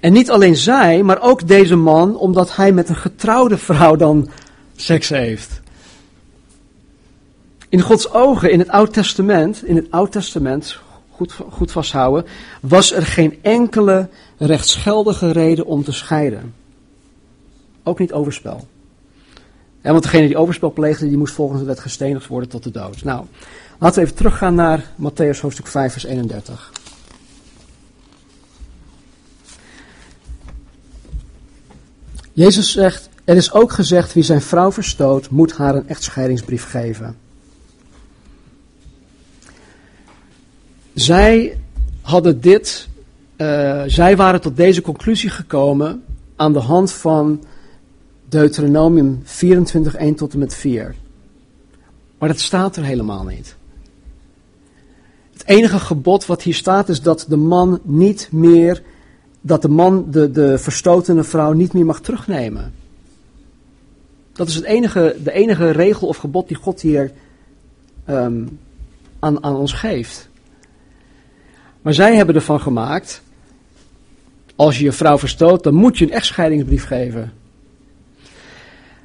En 0.00 0.12
niet 0.12 0.30
alleen 0.30 0.56
zij, 0.56 1.02
maar 1.02 1.22
ook 1.22 1.48
deze 1.48 1.76
man, 1.76 2.16
omdat 2.16 2.56
hij 2.56 2.72
met 2.72 2.88
een 2.88 2.96
getrouwde 2.96 3.58
vrouw 3.58 3.96
dan 3.96 4.28
seks 4.76 5.08
heeft. 5.08 5.60
In 7.68 7.80
Gods 7.80 8.12
ogen, 8.12 8.50
in 8.50 8.58
het 8.58 8.68
Oud 8.68 8.92
Testament, 8.92 9.64
in 9.64 9.76
het 9.76 9.90
Oud 9.90 10.12
Testament, 10.12 10.78
goed, 11.10 11.38
goed 11.50 11.72
vasthouden, 11.72 12.24
was 12.60 12.92
er 12.92 13.06
geen 13.06 13.38
enkele 13.42 14.08
rechtsgeldige 14.36 15.30
reden 15.30 15.66
om 15.66 15.84
te 15.84 15.92
scheiden. 15.92 16.54
Ook 17.82 17.98
niet 17.98 18.12
overspel. 18.12 18.68
Want 19.82 20.02
degene 20.02 20.26
die 20.26 20.36
overspel 20.36 20.72
pleegde, 20.72 21.08
die 21.08 21.16
moest 21.16 21.34
volgens 21.34 21.60
de 21.60 21.66
wet 21.66 21.80
gestenigd 21.80 22.26
worden 22.26 22.48
tot 22.48 22.62
de 22.62 22.70
dood. 22.70 23.04
Nou, 23.04 23.24
laten 23.78 23.98
we 23.98 24.04
even 24.04 24.16
teruggaan 24.16 24.54
naar 24.54 24.84
Matthäus 24.94 25.40
hoofdstuk 25.40 25.66
5, 25.66 25.92
vers 25.92 26.04
31. 26.04 26.72
Jezus 32.32 32.72
zegt, 32.72 33.08
er 33.24 33.36
is 33.36 33.52
ook 33.52 33.72
gezegd, 33.72 34.12
wie 34.12 34.22
zijn 34.22 34.40
vrouw 34.40 34.72
verstoot, 34.72 35.30
moet 35.30 35.52
haar 35.52 35.74
een 35.74 35.88
echtscheidingsbrief 35.88 36.64
geven. 36.64 37.16
Zij 40.94 41.58
hadden 42.00 42.40
dit, 42.40 42.88
uh, 43.36 43.82
zij 43.86 44.16
waren 44.16 44.40
tot 44.40 44.56
deze 44.56 44.82
conclusie 44.82 45.30
gekomen 45.30 46.04
aan 46.36 46.52
de 46.52 46.58
hand 46.58 46.92
van 46.92 47.44
Deuteronomium 48.28 49.20
24, 49.24 49.94
1 49.94 50.14
tot 50.14 50.32
en 50.32 50.38
met 50.38 50.54
4. 50.54 50.94
Maar 52.18 52.28
dat 52.28 52.40
staat 52.40 52.76
er 52.76 52.84
helemaal 52.84 53.24
niet. 53.24 53.56
Het 55.32 55.46
enige 55.46 55.78
gebod 55.78 56.26
wat 56.26 56.42
hier 56.42 56.54
staat 56.54 56.88
is 56.88 57.02
dat 57.02 57.26
de 57.28 57.36
man 57.36 57.80
niet 57.82 58.28
meer, 58.32 58.82
dat 59.40 59.62
de 59.62 59.68
man 59.68 60.10
de, 60.10 60.30
de 60.30 60.58
verstotene 60.58 61.24
vrouw 61.24 61.52
niet 61.52 61.72
meer 61.72 61.84
mag 61.84 62.00
terugnemen. 62.00 62.72
Dat 64.32 64.48
is 64.48 64.54
het 64.54 64.64
enige, 64.64 65.16
de 65.22 65.32
enige 65.32 65.70
regel 65.70 66.08
of 66.08 66.16
gebod 66.16 66.48
die 66.48 66.56
God 66.56 66.80
hier 66.80 67.12
um, 68.08 68.58
aan, 69.18 69.44
aan 69.44 69.56
ons 69.56 69.72
geeft. 69.72 70.28
Maar 71.82 71.94
zij 71.94 72.16
hebben 72.16 72.34
ervan 72.34 72.60
gemaakt, 72.60 73.22
als 74.56 74.78
je 74.78 74.84
je 74.84 74.92
vrouw 74.92 75.18
verstoot, 75.18 75.62
dan 75.62 75.74
moet 75.74 75.98
je 75.98 76.04
een 76.04 76.12
echtscheidingsbrief 76.12 76.84
geven. 76.84 77.32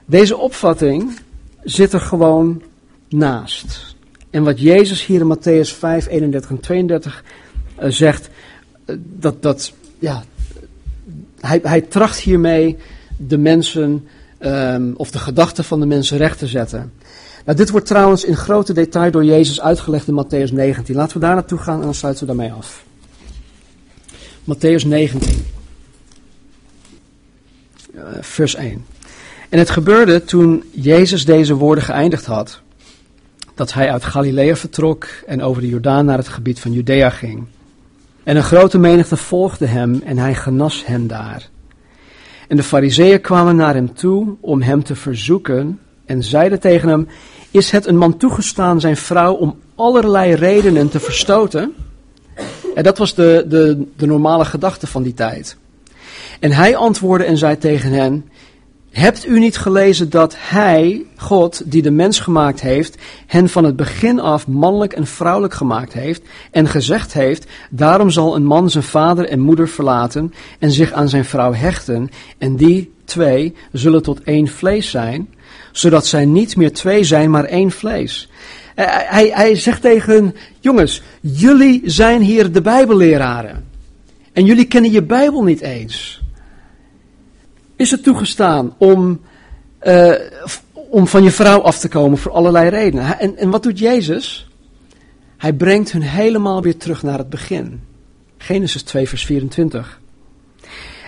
Deze 0.05 0.37
opvatting 0.37 1.19
zit 1.63 1.93
er 1.93 2.01
gewoon 2.01 2.61
naast. 3.09 3.95
En 4.29 4.43
wat 4.43 4.59
Jezus 4.59 5.05
hier 5.05 5.19
in 5.19 5.37
Matthäus 5.37 5.77
5, 5.77 6.07
31 6.07 6.49
en 6.49 6.59
32 6.59 7.23
uh, 7.79 7.89
zegt, 7.89 8.29
uh, 8.85 8.95
dat, 8.99 9.41
dat, 9.41 9.73
ja, 9.99 10.23
hij, 11.39 11.59
hij 11.63 11.81
tracht 11.81 12.19
hiermee 12.19 12.77
de 13.17 13.37
mensen, 13.37 14.07
um, 14.39 14.93
of 14.97 15.11
de 15.11 15.19
gedachten 15.19 15.63
van 15.63 15.79
de 15.79 15.85
mensen 15.85 16.17
recht 16.17 16.39
te 16.39 16.47
zetten. 16.47 16.91
Nou, 17.45 17.57
dit 17.57 17.69
wordt 17.69 17.85
trouwens 17.85 18.23
in 18.23 18.35
grote 18.35 18.73
detail 18.73 19.11
door 19.11 19.25
Jezus 19.25 19.61
uitgelegd 19.61 20.07
in 20.07 20.25
Matthäus 20.25 20.53
19. 20.53 20.95
Laten 20.95 21.19
we 21.19 21.25
daar 21.25 21.33
naartoe 21.33 21.59
gaan 21.59 21.79
en 21.79 21.85
dan 21.85 21.93
sluiten 21.93 22.27
we 22.27 22.35
daarmee 22.35 22.51
af. 22.51 22.83
Matthäus 24.41 24.87
19, 24.87 25.45
uh, 27.95 28.01
vers 28.21 28.55
1. 28.55 28.85
En 29.49 29.59
het 29.59 29.69
gebeurde 29.69 30.23
toen 30.23 30.63
Jezus 30.71 31.25
deze 31.25 31.53
woorden 31.53 31.83
geëindigd 31.83 32.25
had, 32.25 32.61
dat 33.55 33.73
hij 33.73 33.91
uit 33.91 34.03
Galilea 34.03 34.55
vertrok 34.55 35.07
en 35.25 35.41
over 35.41 35.61
de 35.61 35.67
Jordaan 35.67 36.05
naar 36.05 36.17
het 36.17 36.27
gebied 36.27 36.59
van 36.59 36.71
Judea 36.71 37.09
ging. 37.09 37.45
En 38.25 38.35
een 38.35 38.43
grote 38.43 38.77
menigte 38.77 39.17
volgde 39.17 39.65
hem 39.65 40.01
en 40.05 40.17
hij 40.17 40.35
genas 40.35 40.85
hen 40.85 41.07
daar. 41.07 41.49
En 42.47 42.57
de 42.57 42.63
fariseeën 42.63 43.21
kwamen 43.21 43.55
naar 43.55 43.73
hem 43.73 43.93
toe 43.93 44.35
om 44.41 44.61
hem 44.61 44.83
te 44.83 44.95
verzoeken 44.95 45.79
en 46.05 46.23
zeiden 46.23 46.59
tegen 46.59 46.89
hem, 46.89 47.07
is 47.51 47.71
het 47.71 47.87
een 47.87 47.97
man 47.97 48.17
toegestaan 48.17 48.79
zijn 48.79 48.97
vrouw 48.97 49.33
om 49.33 49.59
allerlei 49.75 50.33
redenen 50.33 50.89
te 50.89 50.99
verstoten? 50.99 51.73
En 52.75 52.83
dat 52.83 52.97
was 52.97 53.13
de, 53.13 53.45
de, 53.47 53.85
de 53.95 54.05
normale 54.05 54.45
gedachte 54.45 54.87
van 54.87 55.03
die 55.03 55.13
tijd. 55.13 55.57
En 56.39 56.51
hij 56.51 56.75
antwoordde 56.75 57.27
en 57.27 57.37
zei 57.37 57.57
tegen 57.57 57.91
hen, 57.91 58.29
Hebt 58.95 59.27
u 59.27 59.39
niet 59.39 59.57
gelezen 59.57 60.09
dat 60.09 60.35
Hij, 60.37 61.05
God, 61.15 61.61
die 61.65 61.81
de 61.81 61.91
mens 61.91 62.19
gemaakt 62.19 62.61
heeft, 62.61 62.97
hen 63.27 63.49
van 63.49 63.63
het 63.63 63.75
begin 63.75 64.19
af 64.19 64.47
mannelijk 64.47 64.93
en 64.93 65.07
vrouwelijk 65.07 65.53
gemaakt 65.53 65.93
heeft 65.93 66.21
en 66.51 66.67
gezegd 66.67 67.13
heeft, 67.13 67.45
daarom 67.69 68.09
zal 68.09 68.35
een 68.35 68.45
man 68.45 68.69
zijn 68.69 68.83
vader 68.83 69.25
en 69.29 69.39
moeder 69.39 69.69
verlaten 69.69 70.33
en 70.59 70.71
zich 70.71 70.91
aan 70.91 71.09
zijn 71.09 71.25
vrouw 71.25 71.53
hechten 71.53 72.09
en 72.37 72.55
die 72.55 72.91
twee 73.05 73.55
zullen 73.71 74.03
tot 74.03 74.23
één 74.23 74.47
vlees 74.47 74.89
zijn, 74.89 75.29
zodat 75.71 76.05
zij 76.05 76.25
niet 76.25 76.55
meer 76.55 76.73
twee 76.73 77.03
zijn, 77.03 77.29
maar 77.29 77.45
één 77.45 77.71
vlees. 77.71 78.29
Hij, 78.75 79.31
hij 79.33 79.55
zegt 79.55 79.81
tegen 79.81 80.35
jongens, 80.59 81.01
jullie 81.21 81.81
zijn 81.85 82.21
hier 82.21 82.51
de 82.51 82.61
bijbelleraren 82.61 83.65
en 84.33 84.45
jullie 84.45 84.65
kennen 84.65 84.91
je 84.91 85.03
Bijbel 85.03 85.43
niet 85.43 85.61
eens 85.61 86.23
is 87.75 87.91
het 87.91 88.03
toegestaan 88.03 88.75
om, 88.77 89.21
uh, 89.83 90.13
om 90.73 91.07
van 91.07 91.23
je 91.23 91.31
vrouw 91.31 91.61
af 91.61 91.79
te 91.79 91.87
komen 91.87 92.17
voor 92.17 92.31
allerlei 92.31 92.69
redenen. 92.69 93.19
En, 93.19 93.37
en 93.37 93.49
wat 93.49 93.63
doet 93.63 93.79
Jezus? 93.79 94.49
Hij 95.37 95.53
brengt 95.53 95.91
hun 95.91 96.01
helemaal 96.01 96.61
weer 96.61 96.77
terug 96.77 97.03
naar 97.03 97.17
het 97.17 97.29
begin. 97.29 97.81
Genesis 98.37 98.83
2, 98.83 99.09
vers 99.09 99.25
24. 99.25 99.99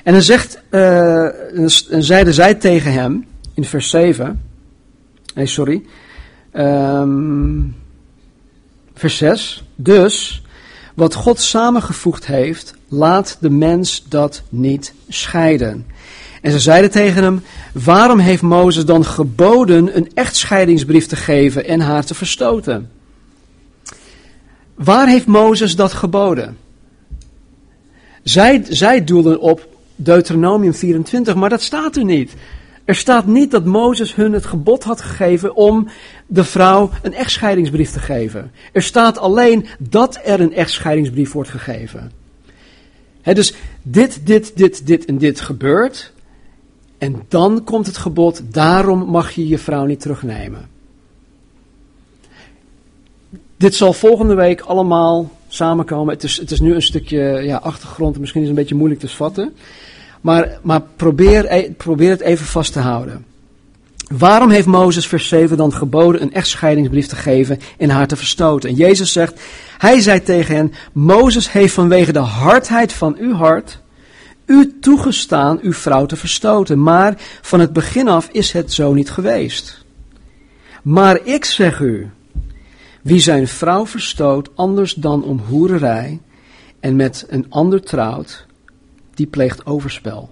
En 0.03 0.13
dan 0.13 0.21
zegt, 0.21 0.61
uh, 0.69 1.51
en 1.91 2.03
zeiden 2.03 2.33
zij 2.33 2.55
tegen 2.55 2.93
hem 2.93 3.25
in 3.53 3.65
vers 3.65 3.89
7. 3.89 4.41
Nee, 5.35 5.45
sorry. 5.45 5.83
Um, 6.53 7.75
vers 8.93 9.17
6. 9.17 9.63
Dus, 9.75 10.41
wat 10.95 11.13
God 11.13 11.39
samengevoegd 11.39 12.25
heeft, 12.25 12.73
laat 12.87 13.37
de 13.39 13.49
mens 13.49 14.03
dat 14.09 14.43
niet 14.49 14.93
scheiden. 15.07 15.85
En 16.47 16.53
ze 16.53 16.59
zeiden 16.59 16.91
tegen 16.91 17.23
hem: 17.23 17.41
Waarom 17.73 18.19
heeft 18.19 18.41
Mozes 18.41 18.85
dan 18.85 19.05
geboden 19.05 19.97
een 19.97 20.11
echtscheidingsbrief 20.13 21.05
te 21.05 21.15
geven 21.15 21.65
en 21.65 21.79
haar 21.79 22.05
te 22.05 22.13
verstoten? 22.13 22.91
Waar 24.75 25.07
heeft 25.07 25.25
Mozes 25.25 25.75
dat 25.75 25.93
geboden? 25.93 26.57
Zij, 28.23 28.65
zij 28.69 29.03
doelden 29.03 29.39
op 29.39 29.67
Deuteronomium 29.95 30.73
24, 30.73 31.35
maar 31.35 31.49
dat 31.49 31.61
staat 31.61 31.95
er 31.95 32.05
niet. 32.05 32.33
Er 32.85 32.95
staat 32.95 33.25
niet 33.25 33.51
dat 33.51 33.65
Mozes 33.65 34.15
hun 34.15 34.33
het 34.33 34.45
gebod 34.45 34.83
had 34.83 35.01
gegeven 35.01 35.55
om 35.55 35.87
de 36.27 36.43
vrouw 36.43 36.89
een 37.01 37.13
echtscheidingsbrief 37.13 37.91
te 37.91 37.99
geven. 37.99 38.51
Er 38.71 38.83
staat 38.83 39.17
alleen 39.17 39.65
dat 39.79 40.19
er 40.23 40.39
een 40.39 40.53
echtscheidingsbrief 40.53 41.31
wordt 41.31 41.49
gegeven. 41.49 42.11
He, 43.21 43.33
dus 43.33 43.53
dit, 43.81 44.19
dit, 44.23 44.51
dit, 44.55 44.87
dit 44.87 45.05
en 45.05 45.17
dit 45.17 45.41
gebeurt. 45.41 46.15
En 46.97 47.23
dan 47.27 47.63
komt 47.63 47.85
het 47.85 47.97
gebod, 47.97 48.41
daarom 48.51 49.09
mag 49.09 49.31
je 49.31 49.47
je 49.47 49.57
vrouw 49.57 49.85
niet 49.85 49.99
terugnemen. 49.99 50.69
Dit 53.57 53.75
zal 53.75 53.93
volgende 53.93 54.35
week 54.35 54.61
allemaal 54.61 55.31
samenkomen. 55.47 56.13
Het 56.13 56.23
is, 56.23 56.37
het 56.37 56.51
is 56.51 56.59
nu 56.59 56.75
een 56.75 56.81
stukje 56.81 57.19
ja, 57.43 57.57
achtergrond, 57.57 58.19
misschien 58.19 58.41
is 58.41 58.47
het 58.47 58.57
een 58.57 58.63
beetje 58.63 58.77
moeilijk 58.77 59.01
te 59.01 59.07
vatten. 59.07 59.53
Maar, 60.21 60.59
maar 60.61 60.81
probeer, 60.95 61.45
e, 61.51 61.71
probeer 61.71 62.09
het 62.09 62.21
even 62.21 62.45
vast 62.45 62.73
te 62.73 62.79
houden. 62.79 63.25
Waarom 64.07 64.49
heeft 64.49 64.67
Mozes 64.67 65.07
vers 65.07 65.27
7 65.27 65.57
dan 65.57 65.73
geboden 65.73 66.21
een 66.21 66.33
echtscheidingsbrief 66.33 67.07
te 67.07 67.15
geven 67.15 67.59
en 67.77 67.89
haar 67.89 68.07
te 68.07 68.15
verstoten? 68.15 68.69
En 68.69 68.75
Jezus 68.75 69.11
zegt, 69.11 69.41
hij 69.77 69.99
zei 69.99 70.23
tegen 70.23 70.55
hen, 70.55 70.73
Mozes 70.93 71.51
heeft 71.51 71.73
vanwege 71.73 72.11
de 72.11 72.19
hardheid 72.19 72.93
van 72.93 73.15
uw 73.19 73.33
hart 73.33 73.79
u 74.47 74.79
toegestaan 74.79 75.59
uw 75.61 75.73
vrouw 75.73 76.05
te 76.05 76.15
verstoten, 76.15 76.83
maar 76.83 77.15
van 77.41 77.59
het 77.59 77.73
begin 77.73 78.07
af 78.07 78.29
is 78.31 78.51
het 78.51 78.73
zo 78.73 78.93
niet 78.93 79.09
geweest. 79.09 79.85
Maar 80.83 81.19
ik 81.23 81.45
zeg 81.45 81.79
u, 81.79 82.09
wie 83.01 83.19
zijn 83.19 83.47
vrouw 83.47 83.85
verstoot 83.85 84.49
anders 84.55 84.93
dan 84.93 85.23
om 85.23 85.39
hoererij 85.39 86.19
en 86.79 86.95
met 86.95 87.25
een 87.29 87.45
ander 87.49 87.81
trouwt, 87.81 88.45
die 89.13 89.27
pleegt 89.27 89.65
overspel. 89.65 90.29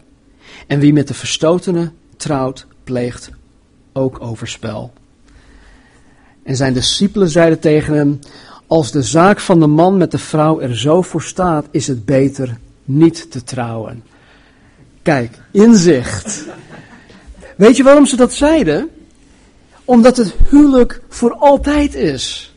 En 0.67 0.79
wie 0.79 0.93
met 0.93 1.07
de 1.07 1.13
verstotene 1.13 1.91
trouwt, 2.17 2.67
pleegt 2.83 3.29
ook 3.93 4.21
overspel. 4.21 4.93
En 6.43 6.55
zijn 6.55 6.73
discipelen 6.73 7.29
zeiden 7.29 7.59
tegen 7.59 7.93
hem, 7.93 8.19
als 8.67 8.91
de 8.91 9.01
zaak 9.01 9.39
van 9.39 9.59
de 9.59 9.67
man 9.67 9.97
met 9.97 10.11
de 10.11 10.17
vrouw 10.17 10.59
er 10.59 10.77
zo 10.77 11.01
voor 11.01 11.21
staat, 11.21 11.65
is 11.71 11.87
het 11.87 12.05
beter 12.05 12.57
niet 12.85 13.31
te 13.31 13.43
trouwen. 13.43 14.03
Kijk, 15.01 15.37
inzicht. 15.51 16.45
Weet 17.57 17.77
je 17.77 17.83
waarom 17.83 18.05
ze 18.05 18.15
dat 18.15 18.33
zeiden? 18.33 18.89
Omdat 19.85 20.17
het 20.17 20.35
huwelijk 20.49 21.01
voor 21.09 21.33
altijd 21.33 21.95
is. 21.95 22.55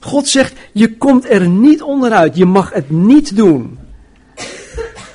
God 0.00 0.28
zegt, 0.28 0.52
je 0.72 0.96
komt 0.96 1.30
er 1.30 1.48
niet 1.48 1.82
onderuit, 1.82 2.36
je 2.36 2.44
mag 2.44 2.72
het 2.72 2.90
niet 2.90 3.36
doen. 3.36 3.78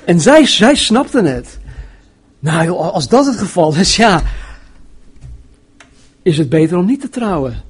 En 0.05 0.19
zij, 0.19 0.45
zij 0.45 0.75
snapten 0.75 1.25
het. 1.25 1.59
Nou 2.39 2.69
als 2.69 3.07
dat 3.07 3.25
het 3.25 3.35
geval 3.35 3.75
is, 3.75 3.95
ja, 3.95 4.23
is 6.21 6.37
het 6.37 6.49
beter 6.49 6.77
om 6.77 6.85
niet 6.85 7.01
te 7.01 7.09
trouwen. 7.09 7.63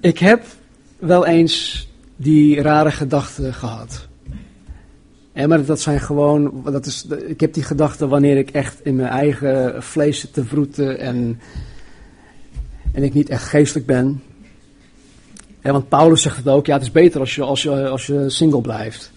Ik 0.00 0.18
heb 0.18 0.44
wel 0.98 1.26
eens 1.26 1.88
die 2.16 2.62
rare 2.62 2.90
gedachten 2.90 3.54
gehad. 3.54 4.08
En 5.32 5.48
maar 5.48 5.64
dat 5.64 5.80
zijn 5.80 6.00
gewoon, 6.00 6.62
dat 6.64 6.86
is, 6.86 7.06
ik 7.26 7.40
heb 7.40 7.54
die 7.54 7.62
gedachten 7.62 8.08
wanneer 8.08 8.36
ik 8.36 8.50
echt 8.50 8.80
in 8.82 8.96
mijn 8.96 9.08
eigen 9.08 9.82
vlees 9.82 10.20
zit 10.20 10.32
te 10.32 10.44
vroeten 10.44 10.98
en, 10.98 11.40
en 12.92 13.02
ik 13.02 13.14
niet 13.14 13.28
echt 13.28 13.48
geestelijk 13.48 13.86
ben. 13.86 14.22
En 15.60 15.72
want 15.72 15.88
Paulus 15.88 16.22
zegt 16.22 16.36
het 16.36 16.48
ook, 16.48 16.66
ja 16.66 16.74
het 16.74 16.82
is 16.82 16.90
beter 16.90 17.20
als 17.20 17.34
je, 17.34 17.42
als 17.42 17.62
je, 17.62 17.88
als 17.88 18.06
je 18.06 18.30
single 18.30 18.60
blijft. 18.60 19.12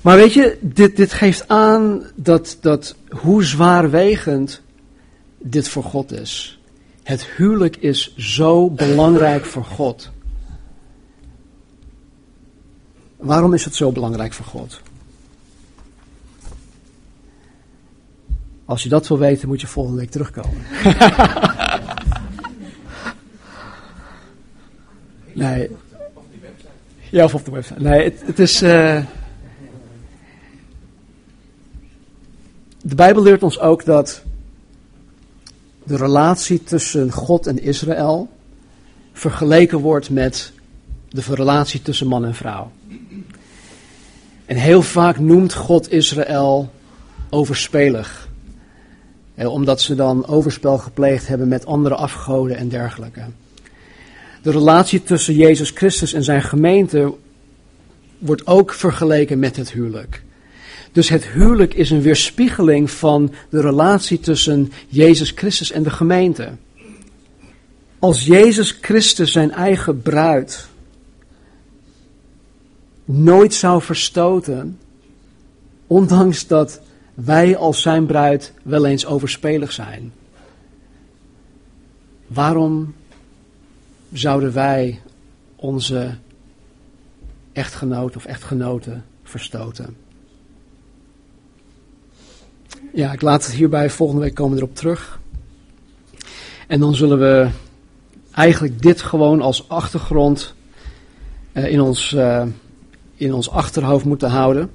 Maar 0.00 0.16
weet 0.16 0.32
je, 0.32 0.58
dit, 0.60 0.96
dit 0.96 1.12
geeft 1.12 1.48
aan 1.48 2.02
dat, 2.14 2.58
dat 2.60 2.96
hoe 3.08 3.44
zwaarwegend 3.44 4.62
dit 5.38 5.68
voor 5.68 5.84
God 5.84 6.12
is. 6.12 6.60
Het 7.02 7.26
huwelijk 7.26 7.76
is 7.76 8.16
zo 8.16 8.70
belangrijk 8.70 9.44
voor 9.44 9.64
God. 9.64 10.10
Waarom 13.18 13.54
is 13.54 13.64
het 13.64 13.74
zo 13.74 13.92
belangrijk 13.92 14.32
voor 14.32 14.44
God? 14.44 14.80
Als 18.64 18.82
je 18.82 18.88
dat 18.88 19.08
wil 19.08 19.18
weten, 19.18 19.48
moet 19.48 19.60
je 19.60 19.66
volgende 19.66 19.98
week 19.98 20.10
terugkomen. 20.10 20.62
nee. 25.32 25.70
Ja, 27.10 27.24
of 27.24 27.34
op 27.34 27.44
de 27.44 27.50
website. 27.50 27.80
Nee, 27.80 28.12
het, 28.24 28.38
is. 28.38 28.62
Uh, 28.62 29.04
de 32.82 32.94
Bijbel 32.94 33.22
leert 33.22 33.42
ons 33.42 33.60
ook 33.60 33.84
dat 33.84 34.22
de 35.84 35.96
relatie 35.96 36.62
tussen 36.62 37.12
God 37.12 37.46
en 37.46 37.62
Israël 37.62 38.28
vergeleken 39.12 39.78
wordt 39.78 40.10
met 40.10 40.52
de 41.08 41.22
relatie 41.34 41.82
tussen 41.82 42.06
man 42.06 42.24
en 42.24 42.34
vrouw. 42.34 42.70
En 44.48 44.56
heel 44.56 44.82
vaak 44.82 45.18
noemt 45.18 45.54
God 45.54 45.92
Israël 45.92 46.72
overspelig. 47.30 48.28
omdat 49.34 49.80
ze 49.80 49.94
dan 49.94 50.26
overspel 50.26 50.78
gepleegd 50.78 51.28
hebben 51.28 51.48
met 51.48 51.66
andere 51.66 51.94
afgoden 51.94 52.56
en 52.56 52.68
dergelijke. 52.68 53.20
De 54.42 54.50
relatie 54.50 55.02
tussen 55.02 55.34
Jezus 55.34 55.70
Christus 55.70 56.12
en 56.12 56.24
zijn 56.24 56.42
gemeente 56.42 57.14
wordt 58.18 58.46
ook 58.46 58.72
vergeleken 58.72 59.38
met 59.38 59.56
het 59.56 59.72
huwelijk. 59.72 60.22
Dus 60.92 61.08
het 61.08 61.26
huwelijk 61.26 61.74
is 61.74 61.90
een 61.90 62.02
weerspiegeling 62.02 62.90
van 62.90 63.32
de 63.50 63.60
relatie 63.60 64.20
tussen 64.20 64.72
Jezus 64.88 65.32
Christus 65.34 65.70
en 65.70 65.82
de 65.82 65.90
gemeente. 65.90 66.50
Als 67.98 68.24
Jezus 68.24 68.78
Christus 68.80 69.32
zijn 69.32 69.50
eigen 69.50 70.02
bruid 70.02 70.68
nooit 73.08 73.54
zou 73.54 73.82
verstoten, 73.82 74.78
ondanks 75.86 76.46
dat 76.46 76.80
wij 77.14 77.56
als 77.56 77.82
zijn 77.82 78.06
bruid 78.06 78.52
wel 78.62 78.86
eens 78.86 79.06
overspelig 79.06 79.72
zijn. 79.72 80.12
Waarom 82.26 82.94
zouden 84.12 84.52
wij 84.52 85.00
onze 85.56 86.14
echtgenoot 87.52 88.16
of 88.16 88.24
echtgenoten 88.24 89.04
verstoten? 89.22 89.96
Ja, 92.92 93.12
ik 93.12 93.22
laat 93.22 93.46
het 93.46 93.54
hierbij. 93.54 93.90
Volgende 93.90 94.22
week 94.22 94.34
komen 94.34 94.56
we 94.56 94.62
erop 94.62 94.74
terug. 94.76 95.20
En 96.66 96.80
dan 96.80 96.94
zullen 96.94 97.18
we 97.18 97.50
eigenlijk 98.30 98.82
dit 98.82 99.02
gewoon 99.02 99.40
als 99.40 99.68
achtergrond 99.68 100.54
uh, 101.52 101.70
in 101.70 101.80
ons. 101.80 102.12
Uh, 102.12 102.42
in 103.18 103.34
ons 103.34 103.50
achterhoofd 103.50 104.04
moeten 104.04 104.30
houden. 104.30 104.70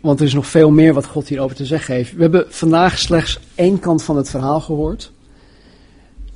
Want 0.00 0.20
er 0.20 0.26
is 0.26 0.34
nog 0.34 0.46
veel 0.46 0.70
meer 0.70 0.94
wat 0.94 1.06
God 1.06 1.28
hierover 1.28 1.56
te 1.56 1.66
zeggen 1.66 1.94
heeft. 1.94 2.14
We 2.14 2.22
hebben 2.22 2.44
vandaag 2.48 2.98
slechts 2.98 3.40
één 3.54 3.78
kant 3.78 4.02
van 4.02 4.16
het 4.16 4.30
verhaal 4.30 4.60
gehoord. 4.60 5.12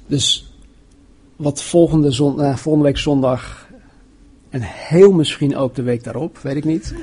Dus 0.07 0.53
wat 1.37 1.63
volgende, 1.63 2.11
zon, 2.11 2.41
uh, 2.41 2.57
volgende 2.57 2.89
week 2.89 2.99
zondag 2.99 3.69
en 4.51 4.61
heel 4.63 5.13
misschien 5.13 5.57
ook 5.57 5.75
de 5.75 5.83
week 5.83 6.05
daarop, 6.05 6.39
weet 6.39 6.57
ik 6.57 6.65
niet. 6.65 6.95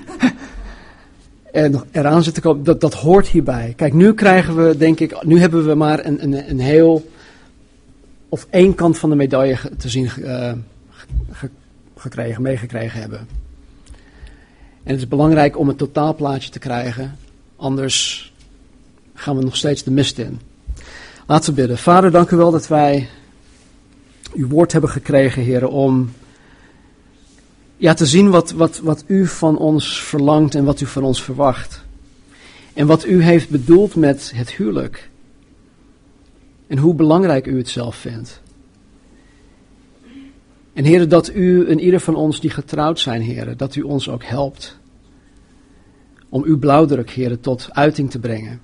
en 1.52 1.84
eraan 1.92 2.24
zit 2.24 2.34
te 2.34 2.42
komen, 2.42 2.64
dat, 2.64 2.82
dat 2.82 2.94
hoort 2.94 3.28
hierbij. 3.28 3.74
Kijk, 3.76 3.94
nu 3.94 4.14
krijgen 4.14 4.56
we, 4.56 4.78
denk 4.78 5.00
ik, 5.00 5.24
nu 5.24 5.40
hebben 5.40 5.68
we 5.68 5.76
maar 5.76 6.06
een, 6.06 6.24
een, 6.24 6.50
een 6.50 6.60
heel, 6.60 7.10
of 8.30 8.48
één 8.50 8.76
kant 8.76 8.98
van 8.98 9.10
de 9.10 9.16
medaille 9.16 9.58
te 9.78 9.90
zien 9.90 10.10
uh, 10.20 10.52
gekregen, 11.96 12.42
meegekregen 12.42 13.00
hebben. 13.00 13.28
En 14.86 14.92
het 14.92 15.00
is 15.00 15.08
belangrijk 15.08 15.58
om 15.58 15.70
een 15.70 15.76
totaalplaatje 15.76 16.50
te 16.50 16.60
krijgen, 16.60 17.18
anders 17.56 18.34
gaan 19.14 19.38
we 19.38 19.44
nog 19.44 19.56
steeds 19.56 19.84
de 19.84 19.92
mist 19.92 20.18
in. 20.18 20.40
Laten 21.28 21.50
we 21.50 21.56
bidden. 21.56 21.78
Vader, 21.78 22.12
dank 22.12 22.30
u 22.30 22.38
wel 22.38 22.52
dat 22.52 22.68
wij 22.68 23.10
uw 24.34 24.48
woord 24.48 24.72
hebben 24.72 24.90
gekregen, 24.90 25.44
heren, 25.44 25.70
om 25.70 26.12
ja, 27.78 27.94
te 27.94 28.06
zien 28.06 28.30
wat, 28.30 28.52
wat, 28.52 28.80
wat 28.80 29.04
u 29.08 29.28
van 29.28 29.58
ons 29.58 30.02
verlangt 30.02 30.56
en 30.56 30.66
wat 30.66 30.82
u 30.82 30.86
van 30.86 31.04
ons 31.04 31.24
verwacht. 31.24 31.84
En 32.74 32.88
wat 32.88 33.06
u 33.06 33.24
heeft 33.24 33.50
bedoeld 33.50 33.96
met 33.96 34.32
het 34.36 34.52
huwelijk. 34.52 35.10
En 36.68 36.78
hoe 36.78 36.94
belangrijk 36.94 37.46
u 37.46 37.58
het 37.58 37.70
zelf 37.70 37.96
vindt. 37.96 38.42
En 40.76 40.84
heren, 40.84 41.10
dat 41.10 41.34
u 41.34 41.68
en 41.68 41.80
ieder 41.80 42.00
van 42.00 42.16
ons 42.16 42.40
die 42.40 42.50
getrouwd 42.50 43.00
zijn, 43.00 43.22
heren, 43.22 43.58
dat 43.58 43.76
u 43.76 43.82
ons 43.82 44.10
ook 44.10 44.24
helpt. 44.24 44.78
Om 46.30 46.44
uw 46.44 46.60
blauwdruk, 46.60 47.10
heren, 47.10 47.40
tot 47.40 47.68
uiting 47.72 48.12
te 48.12 48.20
brengen. 48.20 48.62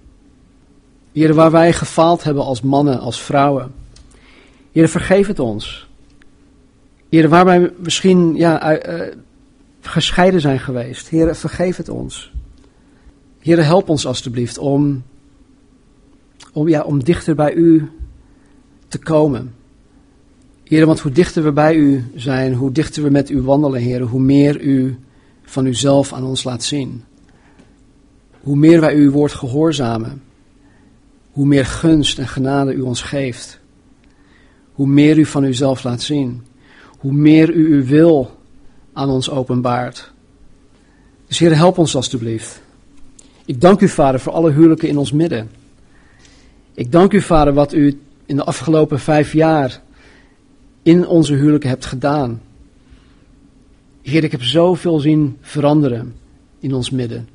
Heren, 1.12 1.36
waar 1.36 1.52
wij 1.52 1.74
gefaald 1.74 2.24
hebben 2.24 2.44
als 2.44 2.62
mannen, 2.62 3.00
als 3.00 3.22
vrouwen. 3.22 3.72
Heren, 4.72 4.90
vergeef 4.90 5.28
het 5.28 5.40
ons. 5.40 5.88
Heren, 7.10 7.30
waar 7.30 7.46
wij 7.46 7.72
misschien 7.78 8.36
ja, 8.36 8.88
uh, 8.90 9.16
gescheiden 9.82 10.42
zijn 10.42 10.60
geweest. 10.60 11.08
Heren, 11.08 11.36
vergeef 11.36 11.78
het 11.78 11.90
ons. 11.90 12.32
Heren, 13.40 13.66
help 13.66 13.90
ons 13.90 14.06
alstublieft 14.06 14.58
om, 14.58 15.04
om, 16.54 16.68
ja, 16.68 16.82
om 16.82 17.04
dichter 17.04 17.36
bij 17.36 17.54
u 17.54 17.92
te 18.88 19.00
komen. 19.00 19.54
Heren, 20.72 20.88
want 20.88 21.00
hoe 21.00 21.12
dichter 21.12 21.44
we 21.44 21.52
bij 21.52 21.76
u 21.76 22.04
zijn, 22.16 22.54
hoe 22.54 22.72
dichter 22.72 23.04
we 23.04 23.10
met 23.10 23.30
u 23.30 23.42
wandelen, 23.42 23.82
heren, 23.82 24.08
hoe 24.08 24.22
meer 24.22 24.62
u 24.62 25.00
van 25.44 25.66
uzelf 25.66 26.14
aan 26.14 26.24
ons 26.24 26.44
laat 26.44 26.64
zien. 26.64 27.04
Hoe 28.42 28.56
meer 28.56 28.80
wij 28.80 28.96
uw 28.96 29.12
woord 29.12 29.32
gehoorzamen, 29.32 30.22
hoe 31.32 31.46
meer 31.46 31.66
gunst 31.66 32.20
en 32.20 32.28
genade 32.28 32.74
u 32.74 32.82
ons 32.82 33.02
geeft. 33.02 33.60
Hoe 34.72 34.88
meer 34.88 35.18
u 35.18 35.26
van 35.26 35.44
uzelf 35.44 35.84
laat 35.84 36.02
zien, 36.02 36.42
hoe 36.88 37.14
meer 37.14 37.54
u 37.54 37.74
uw 37.74 37.86
wil 37.86 38.38
aan 38.94 39.10
ons 39.10 39.30
openbaart. 39.30 40.12
Dus 41.28 41.40
Heer, 41.40 41.56
help 41.56 41.78
ons 41.78 41.96
alstublieft. 41.96 42.62
Ik 43.46 43.62
dank 43.62 43.82
u, 43.82 43.88
Vader, 43.88 44.20
voor 44.20 44.34
alle 44.34 44.52
huwelijken 44.52 44.88
in 44.88 44.98
ons 44.98 45.12
midden. 45.12 45.50
Ik 46.74 46.92
dank 46.92 47.14
u, 47.14 47.22
Vader, 47.22 47.54
wat 47.54 47.74
u 47.74 48.02
in 48.26 48.36
de 48.36 48.44
afgelopen 48.44 49.00
vijf 49.00 49.34
jaar 49.34 49.82
in 50.84 51.08
onze 51.08 51.34
huwelijken 51.34 51.70
hebt 51.70 51.86
gedaan. 51.86 52.42
Heer, 54.02 54.24
ik 54.24 54.32
heb 54.32 54.44
zoveel 54.44 55.00
zien 55.00 55.38
veranderen 55.42 56.16
in 56.60 56.74
ons 56.74 56.90
midden. 56.90 57.28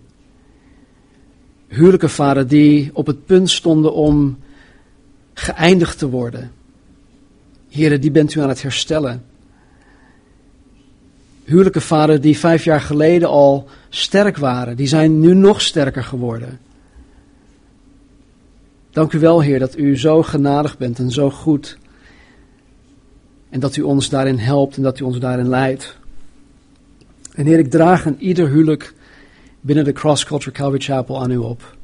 Huwelijken, 1.68 2.11
vader, 2.11 2.49
die 2.49 2.90
op 2.92 3.07
het 3.07 3.26
punt 3.26 3.51
stonden 3.51 3.94
om 3.94 4.38
geëindigd 5.34 5.99
te 5.99 6.09
worden. 6.09 6.51
Heren, 7.68 8.01
die 8.01 8.11
bent 8.11 8.34
u 8.34 8.40
aan 8.40 8.49
het 8.49 8.62
herstellen. 8.62 9.24
Huwelijken, 11.44 11.82
vader, 11.82 12.20
die 12.20 12.38
vijf 12.38 12.64
jaar 12.64 12.80
geleden 12.80 13.28
al 13.28 13.68
sterk 13.88 14.36
waren, 14.36 14.76
die 14.76 14.86
zijn 14.86 15.20
nu 15.20 15.34
nog 15.34 15.61
sterker 15.61 16.05
geworden. 16.05 16.59
Dank 18.90 19.12
u 19.12 19.18
wel, 19.18 19.40
Heer, 19.40 19.59
dat 19.59 19.78
u 19.78 19.99
zo 19.99 20.22
genadig 20.22 20.78
bent 20.78 20.99
en 20.99 21.11
zo 21.11 21.30
goed. 21.30 21.78
En 23.49 23.61
dat 23.61 23.76
u 23.76 23.82
ons 23.82 24.09
daarin 24.09 24.38
helpt 24.38 24.76
en 24.76 24.82
dat 24.82 24.99
u 25.01 25.05
ons 25.05 25.18
daarin 25.18 25.49
leidt. 25.49 25.97
En 27.34 27.47
Heer, 27.47 27.59
ik 27.59 27.70
draag 27.70 28.07
aan 28.07 28.16
ieder 28.18 28.49
huwelijk 28.49 28.94
binnen 29.61 29.84
de 29.84 29.92
Cross 29.92 30.24
Culture 30.24 30.51
Calvary 30.51 30.82
Chapel 30.82 31.20
aan 31.20 31.30
u 31.30 31.36
op. 31.36 31.76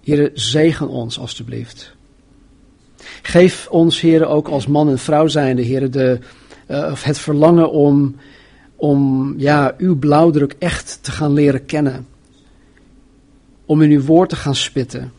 Heer, 0.00 0.30
zegen 0.34 0.88
ons 0.88 1.18
alstublieft. 1.18 1.94
Geef 3.22 3.68
ons, 3.70 4.00
Heer, 4.00 4.26
ook 4.26 4.48
als 4.48 4.66
man 4.66 4.88
en 4.88 4.98
vrouw 4.98 5.26
zijnde, 5.26 5.62
Heer, 5.62 5.90
de, 5.90 6.18
uh, 6.68 7.02
het 7.02 7.18
verlangen 7.18 7.70
om, 7.70 8.16
om 8.76 9.34
ja, 9.38 9.74
uw 9.78 9.98
blauwdruk 9.98 10.56
echt 10.58 10.98
te 11.02 11.10
gaan 11.10 11.32
leren 11.32 11.64
kennen. 11.64 12.06
Om 13.64 13.82
in 13.82 13.90
uw 13.90 14.02
woord 14.02 14.28
te 14.28 14.36
gaan 14.36 14.54
spitten. 14.54 15.12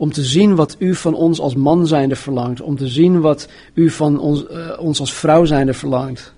Om 0.00 0.12
te 0.12 0.24
zien 0.24 0.54
wat 0.54 0.76
u 0.78 0.94
van 0.94 1.14
ons 1.14 1.40
als 1.40 1.54
man 1.54 1.86
zijnde 1.86 2.16
verlangt. 2.16 2.60
Om 2.60 2.76
te 2.76 2.88
zien 2.88 3.20
wat 3.20 3.48
u 3.74 3.90
van 3.90 4.18
ons, 4.18 4.44
uh, 4.50 4.78
ons 4.78 5.00
als 5.00 5.12
vrouw 5.12 5.44
zijnde 5.44 5.74
verlangt. 5.74 6.34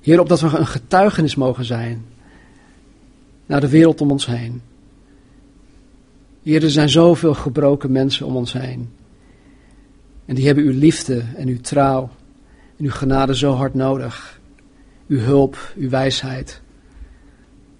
Heer, 0.00 0.20
opdat 0.20 0.40
we 0.40 0.58
een 0.58 0.66
getuigenis 0.66 1.34
mogen 1.34 1.64
zijn 1.64 2.04
naar 3.46 3.60
de 3.60 3.68
wereld 3.68 4.00
om 4.00 4.10
ons 4.10 4.26
heen. 4.26 4.62
Heer, 6.42 6.62
er 6.62 6.70
zijn 6.70 6.88
zoveel 6.88 7.34
gebroken 7.34 7.92
mensen 7.92 8.26
om 8.26 8.36
ons 8.36 8.52
heen. 8.52 8.90
En 10.26 10.34
die 10.34 10.46
hebben 10.46 10.64
uw 10.64 10.78
liefde 10.78 11.24
en 11.36 11.48
uw 11.48 11.60
trouw 11.60 12.10
en 12.76 12.84
uw 12.84 12.90
genade 12.90 13.36
zo 13.36 13.52
hard 13.52 13.74
nodig. 13.74 14.40
Uw 15.08 15.18
hulp, 15.18 15.72
uw 15.76 15.88
wijsheid. 15.88 16.60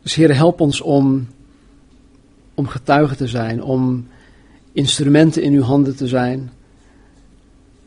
Dus 0.03 0.15
Heer, 0.15 0.35
help 0.35 0.61
ons 0.61 0.81
om, 0.81 1.29
om 2.61 2.69
getuigen 2.69 3.17
te 3.17 3.29
zijn, 3.29 3.63
om 3.63 4.09
instrumenten 4.73 5.43
in 5.43 5.53
uw 5.53 5.63
handen 5.63 5.97
te 5.97 6.07
zijn. 6.07 6.51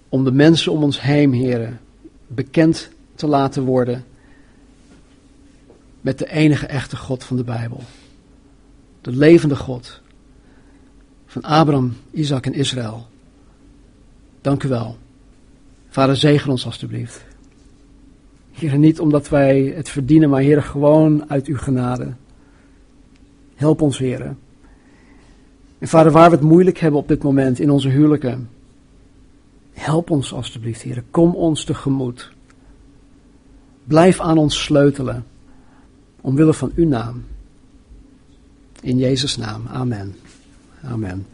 Om 0.09 0.23
de 0.23 0.31
mensen 0.31 0.71
om 0.71 0.83
ons 0.83 1.01
heen, 1.01 1.33
Heer, 1.33 1.79
bekend 2.27 2.89
te 3.15 3.27
laten 3.27 3.63
worden 3.63 4.05
met 6.01 6.17
de 6.19 6.31
enige 6.31 6.65
echte 6.65 6.95
God 6.95 7.23
van 7.23 7.37
de 7.37 7.43
Bijbel. 7.43 7.83
De 9.01 9.11
levende 9.11 9.55
God 9.55 10.01
van 11.25 11.41
Abraham, 11.41 11.93
Isaac 12.11 12.45
en 12.45 12.53
Israël. 12.53 13.07
Dank 14.41 14.63
u 14.63 14.67
wel. 14.67 14.97
Vader, 15.89 16.15
zegen 16.15 16.51
ons 16.51 16.65
alstublieft. 16.65 17.25
Heer, 18.51 18.77
niet 18.77 18.99
omdat 18.99 19.29
wij 19.29 19.73
het 19.75 19.89
verdienen, 19.89 20.29
maar 20.29 20.41
Heer, 20.41 20.63
gewoon 20.63 21.29
uit 21.29 21.45
uw 21.45 21.57
genade. 21.57 22.13
Help 23.55 23.81
ons, 23.81 23.97
Heer. 23.97 24.35
En 25.83 25.89
Vader, 25.89 26.11
waar 26.11 26.29
we 26.29 26.35
het 26.35 26.45
moeilijk 26.45 26.77
hebben 26.77 26.99
op 26.99 27.07
dit 27.07 27.23
moment 27.23 27.59
in 27.59 27.69
onze 27.69 27.89
huwelijken, 27.89 28.49
help 29.71 30.09
ons 30.09 30.33
alstublieft, 30.33 30.81
Heer. 30.81 31.03
Kom 31.11 31.35
ons 31.35 31.63
tegemoet. 31.63 32.31
Blijf 33.83 34.19
aan 34.19 34.37
ons 34.37 34.63
sleutelen, 34.63 35.25
omwille 36.21 36.53
van 36.53 36.71
uw 36.75 36.87
naam. 36.87 37.23
In 38.81 38.97
Jezus' 38.97 39.37
naam, 39.37 39.67
amen. 39.67 40.15
Amen. 40.83 41.25